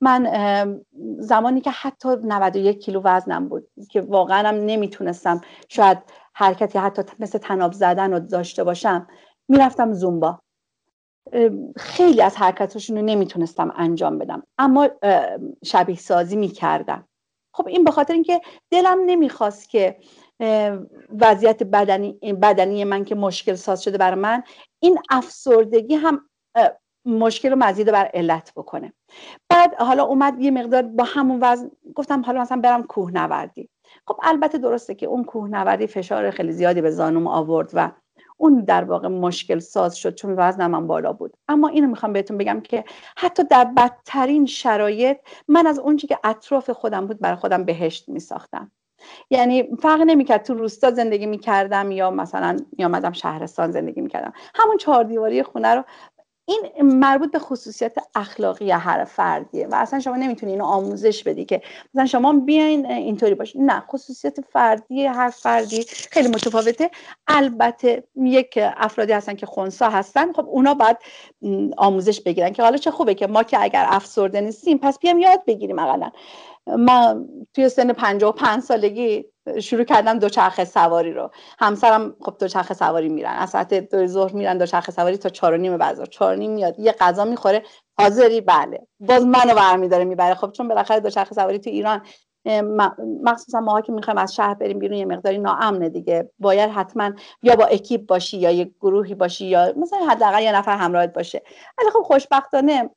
[0.01, 0.81] من
[1.19, 5.97] زمانی که حتی 91 کیلو وزنم بود که واقعا هم نمی‌تونستم شاید
[6.33, 9.07] حرکتی حتی مثل تناب زدن رو داشته باشم
[9.49, 10.39] می‌رفتم زومبا.
[11.77, 14.89] خیلی از حرکتاشون رو نمی‌تونستم انجام بدم اما
[15.65, 17.07] شبیه سازی می‌کردم.
[17.53, 18.41] خب این به خاطر اینکه
[18.71, 19.97] دلم نمی‌خواست که
[21.19, 24.43] وضعیت بدنی, بدنی من که مشکل ساز شده برای من
[24.79, 26.29] این افسردگی هم
[27.05, 28.93] مشکل رو مزید بر علت بکنه.
[29.49, 33.69] بعد حالا اومد یه مقدار با همون وزن گفتم حالا مثلا برم کوهنوردی.
[34.07, 37.91] خب البته درسته که اون کوهنوردی فشار خیلی زیادی به زانوم آورد و
[38.37, 41.33] اون در واقع مشکل ساز شد چون وزنم هم بالا بود.
[41.47, 42.83] اما اینو می‌خوام بهتون بگم که
[43.17, 48.71] حتی در بدترین شرایط من از اونچه که اطراف خودم بود برای خودم بهشت میساختم.
[49.29, 54.33] یعنی فرق نمی‌کرد تو روستا زندگی می‌کردم یا مثلا میامدم شهرستان زندگی می‌کردم.
[54.55, 55.83] همون چهار دیواری خونه رو
[56.51, 61.61] این مربوط به خصوصیت اخلاقی هر فردیه و اصلا شما نمی‌تونی اینو آموزش بدی که
[61.93, 63.65] مثلا شما بیاین اینطوری باشین.
[63.65, 66.91] نه خصوصیت فردی هر فردی خیلی متفاوته.
[67.27, 70.97] البته یک افرادی هستن که خونسا هستن خب اونا باید
[71.77, 75.45] آموزش بگیرن که حالا چه خوبه که ما که اگر افسرده نیستیم پس بیام یاد
[75.45, 76.11] بگیریم اقلا.
[76.67, 79.25] من توی سن 55 سالگی
[79.61, 81.31] شروع کردم دوچرخه سواری رو.
[81.59, 83.33] همسرم خب دوچرخه سواری میرن.
[83.33, 86.79] از ساعت دو ظهر میرن دوچرخه سواری تا چهار و نیم بازار چهار نیم میاد.
[86.79, 87.63] یه غذا می‌خوره.
[87.99, 88.87] حاضری بله.
[88.99, 90.33] باز منو برمیداره می‌بره.
[90.33, 92.01] خب چون بالاخره دوچرخه سواری تو ایران
[93.23, 96.31] مخصوصا ماها که می‌خوایم از شهر بریم بیرون یه مقداری ناامنه دیگه.
[96.39, 97.11] باید حتما
[97.43, 101.41] یا با اکیپ باشی یا یه گروهی باشی یا مثلا حداقل یه نفر همراهت باشه.
[101.77, 102.89] ولی خب خوشبختانه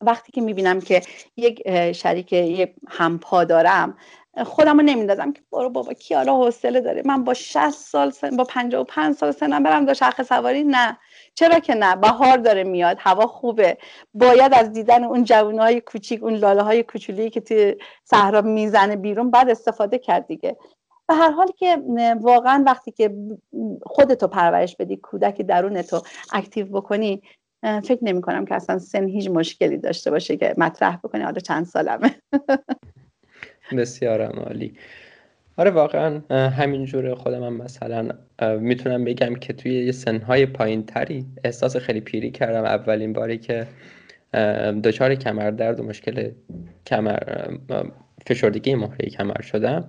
[0.00, 1.02] وقتی که می‌بینم که
[1.36, 3.96] یک شریک یک همپا دارم
[4.44, 8.36] خودم رو نمیندازم که برو بابا کی حالا حوصله داره؟ من با 60 سال سن
[8.36, 10.98] با 55 سال سنم برم دو شرخ سواری؟ نه.
[11.34, 13.78] چرا که نه؟ بهار داره میاد هوا خوبه.
[14.14, 15.26] باید از دیدن اون
[15.58, 20.56] های کوچیک اون لاله های کوچولی که توی صحرا می‌زنه بیرون بعد استفاده کرد دیگه.
[21.08, 21.82] به هر حال که
[22.20, 23.16] واقعا وقتی که
[23.86, 26.02] خودتو پرورش بدی کودک درونتو
[26.32, 27.22] اکتیو بکنی
[27.62, 31.66] فکر نمی کنم که اصلا سن هیچ مشکلی داشته باشه که مطرح بکنی حالا چند
[31.66, 32.10] سالمه.
[33.78, 34.74] بسیار عالی.
[35.56, 38.08] آره واقعا همین جوره خودم هم مثلا
[38.60, 42.64] می‌تونم بگم که توی یه سنهای پایین تری احساس خیلی پیری کردم.
[42.64, 43.66] اولین باری که
[44.84, 46.30] دچار کمر درد و مشکل
[46.86, 47.18] کمر
[48.26, 49.88] فشردگی مهره کمر شدم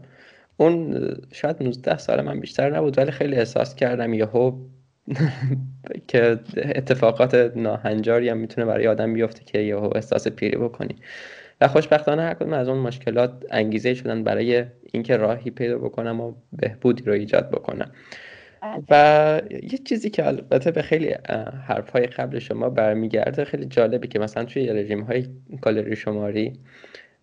[0.57, 0.99] اون
[1.31, 4.51] شاید 19 سال من بیشتر نبود ولی خیلی احساس کردم یهو
[6.07, 10.95] که اتفاقات ناهنجاری هم می‌تونه برای آدم بیفته که یهو احساس پیری بکنی.
[11.61, 16.33] و خوشبختانه هر کدوم از اون مشکلات انگیزه شدن برای اینکه راهی پیدا بکنم و
[16.51, 17.91] بهبودی رو ایجاد بکنم.
[18.61, 18.83] بله.
[18.89, 21.15] و یه چیزی که البته به خیلی
[21.67, 25.27] حرفهای قبل شما برمیگرده خیلی جالبی که مثلا توی رژیم های
[25.61, 26.53] کالری شماری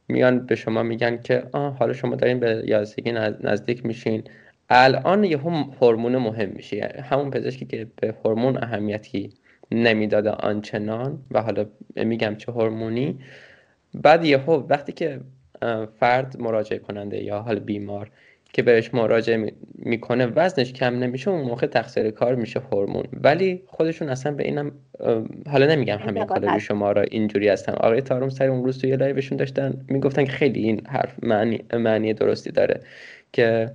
[0.09, 4.25] میان به شما میگن که آه حالا شما دارین به یازدگی نزدیک میشین.
[4.71, 7.05] الان یه هم هورمون مهم میشه.
[7.11, 9.31] همون پزشکی که به هورمون اهمیتی
[9.71, 11.67] نمی‌داده آنچنان و حالا
[11.97, 13.19] میگم چه هورمونی.
[13.95, 15.21] بعد یهو وقتی که
[16.01, 18.11] فرد مراجعه کننده یا حال بیمار
[18.53, 23.05] که بهش مراجعه می‌کنه وزنش کم نمیشه اون موقع تقصیر کار میشه هورمون.
[23.13, 24.73] ولی خودشون اصلا به اینم
[25.51, 29.18] حالا نمیگم همین کالری شما را اینجوری هستن آقای تاروم سر اون روز توی live
[29.18, 32.81] شون داشتن می‌گفتن که خیلی این حرف معنی, معنی درستی داره
[33.33, 33.71] که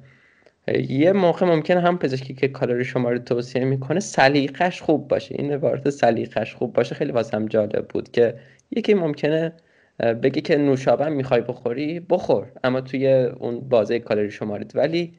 [0.89, 5.35] یه موقع ممکن هم پزشکی که کالری شما رو توصیه می‌کنه سلیقش خوب باشه.
[5.39, 8.35] این عبارت سلیقش خوب باشه خیلی واسم جالب بود که
[8.71, 9.53] یکی ممکنه
[10.23, 12.51] بگی که نوشابه می‌خوای بخوری؟ بخور.
[12.63, 15.13] اما توی اون بازه کالری شمارید ولی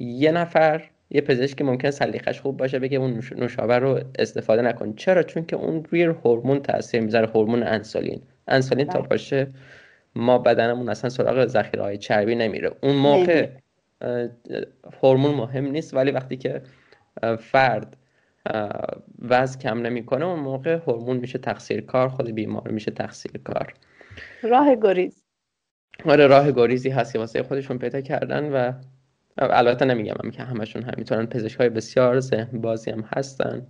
[0.00, 4.94] یه نفر یه پزشک ممکن سلیقش خوب باشه بگه اون نوشابه رو استفاده نکن.
[4.94, 7.26] چرا؟ چون که اون روی هورمون تاثیر می‌ذاره.
[7.26, 8.22] هورمون انسولین.
[8.48, 9.08] انسولین تا بله.
[9.08, 9.46] باشه
[10.14, 12.70] ما بدنمون اصلا سراغ ذخیره های چربی نمیره.
[12.82, 13.48] اون موقع
[15.02, 16.62] هورمون مهم نیست ولی وقتی که
[17.38, 17.96] فرد
[19.18, 23.74] وزن کم نمی‌کنه اون موقع هورمون میشه تقصیر کار خود بیمار میشه تقصیر کار.
[24.42, 25.22] راه گریز.
[26.04, 28.72] آره راه گریزی هست که واسه خودشون پیدا کردن و
[29.38, 33.66] البته نمیگم هم که همشون همینطورن پزشک های بسیار ذهن بازی هم هستن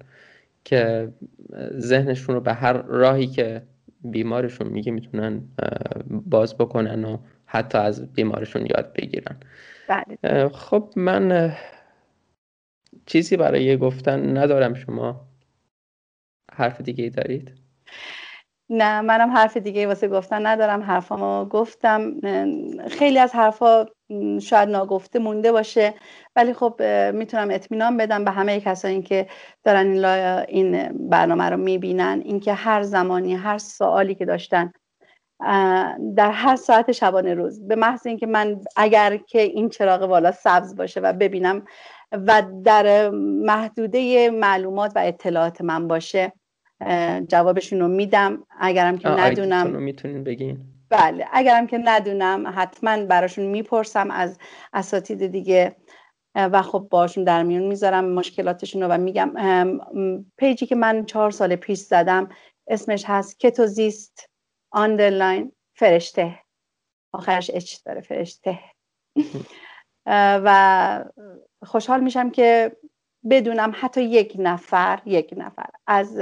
[0.64, 1.08] که
[1.78, 3.62] ذهنشون رو به هر راهی که
[4.04, 5.42] بیمارشون میگه می‌تونن
[6.10, 7.18] باز بکنن و
[7.50, 9.40] حتی از بیمارشون یاد بگیرن.
[9.88, 10.48] بله.
[10.48, 11.56] خب من
[13.06, 14.74] چیزی برای گفتن ندارم.
[14.74, 15.28] شما
[16.52, 17.52] حرف دیگه ای دارید؟
[18.70, 20.82] نه منم حرف دیگه واسه گفتن ندارم.
[20.82, 22.20] حرفامو گفتم.
[22.88, 23.86] خیلی از حرفا
[24.42, 25.94] شاید ناگفته مونده باشه.
[26.36, 26.82] ولی خب
[27.14, 29.26] می‌تونم اطمینان بدم به همه کسانی که
[29.64, 30.04] دارن
[30.48, 32.22] این برنامه رو می‌بینن.
[32.24, 34.72] اینکه هر زمانی هر سوالی که داشتن
[36.16, 37.68] در هر ساعت شبانه روز.
[37.68, 41.64] به محض اینکه من اگر که این چراغ بالا سبز باشه و ببینم
[42.12, 43.10] و در
[43.46, 46.32] محدوده معلومات و اطلاعات من باشه
[47.28, 48.46] جوابشون رو میدم.
[48.60, 50.58] اگرم که ندونم می‌تونین بگین.
[50.90, 54.38] بله اگرم که ندونم حتما براشون می‌پرسم از
[54.72, 55.76] اساتید دیگه
[56.34, 59.32] و خب باشون در میون می‌ذارم مشکلاتشون رو و میگم
[60.36, 62.28] page ی که من چهار سال پیش زدم
[62.68, 64.30] اسمش هست کتوزیست.
[64.70, 66.38] underline فرشته.
[67.12, 68.58] آخرش H داره فرشته.
[70.44, 71.04] و
[71.64, 72.76] خوشحال میشم که
[73.30, 76.20] بدونم حتی یک نفر یک نفر از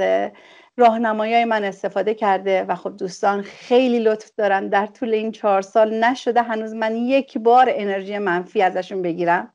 [0.77, 4.69] راهنمایی من استفاده کرده و خب دوستان خیلی لطف دارن.
[4.69, 9.53] در طول این چهار سال نشده هنوز من یک بار انرژی منفی ازشون بگیرم.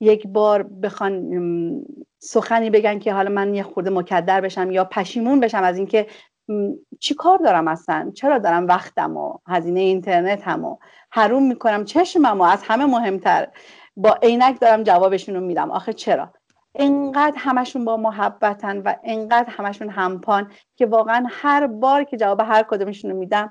[0.00, 1.84] یک بار بخوان
[2.18, 6.06] سخنی بگن که حالا من یه خورده مکدر بشم یا پشیمون بشم از اینکه
[7.00, 10.76] چی کار دارم اصلا؟ چرا دارم وقتم و هزینه اینترنت هم و
[11.10, 13.48] حروم می‌کنم؟ چشمم و از همه مهمتر.
[13.96, 15.70] با عینک دارم جوابشون رو میدم.
[15.70, 16.32] آخه چرا؟
[16.74, 22.62] انقدر همشون با محبتن و انقدر همشون همپان که واقعا هر بار که جواب هر
[22.62, 23.50] کدومشون رو میدم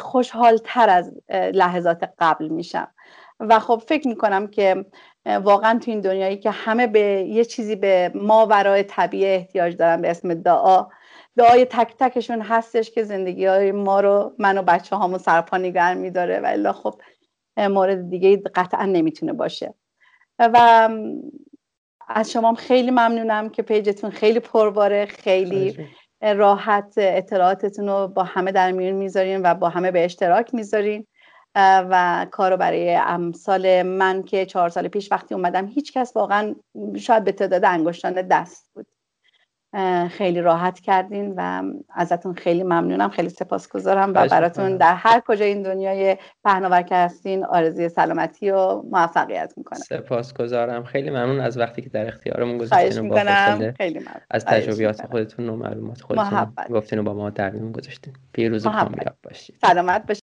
[0.00, 2.88] خوشحال تر از لحظات قبل میشم.
[3.40, 4.84] و خب فکر می‌کنم که
[5.26, 10.02] واقعا تو این دنیایی که همه به یه چیزی به ما ورای طبیعه احتیاج دارن
[10.02, 10.86] به اسم دعا
[11.36, 15.94] دعای تک تکشون هستش که زندگی های ما رو من و بچه هامو سرپا نگر
[15.94, 17.00] میداره و الا خب
[17.56, 19.74] مورد دیگه قطعا نمی‌تونه باشه.
[20.38, 20.88] و
[22.08, 25.88] از شما خیلی ممنونم که پیجتون خیلی پرباره خیلی
[26.22, 31.06] راحت اطلاعاتتون رو با همه در میون می‌ذارین و با همه به اشتراک می‌ذارین.
[31.54, 36.54] و کارو برای امثال من که چهار سال پیش وقتی اومدم هیچ کس واقعا
[36.96, 38.86] شاید به تعداد انگشتان دست بود.
[40.10, 41.62] خیلی راحت کردین و
[41.94, 43.08] ازتون خیلی ممنونم.
[43.08, 48.82] خیلی سپاسگزارم و براتون در هر کجا این دنیای پهناور که هستین آرزوی سلامتی و
[48.82, 49.78] موفقیت می‌کنم.
[49.78, 50.84] سپاسگزارم.
[50.84, 54.20] خیلی ممنون از وقتی که در اختیارمون گذاشتین و با خیلی ممنون.
[54.30, 58.12] از تجربیات خودتون و معلومات خودتون گفتین و با ما در میون گذاشتین.
[58.32, 59.56] پیروز و کامیاب باشید.
[59.60, 60.29] سلامت باشید.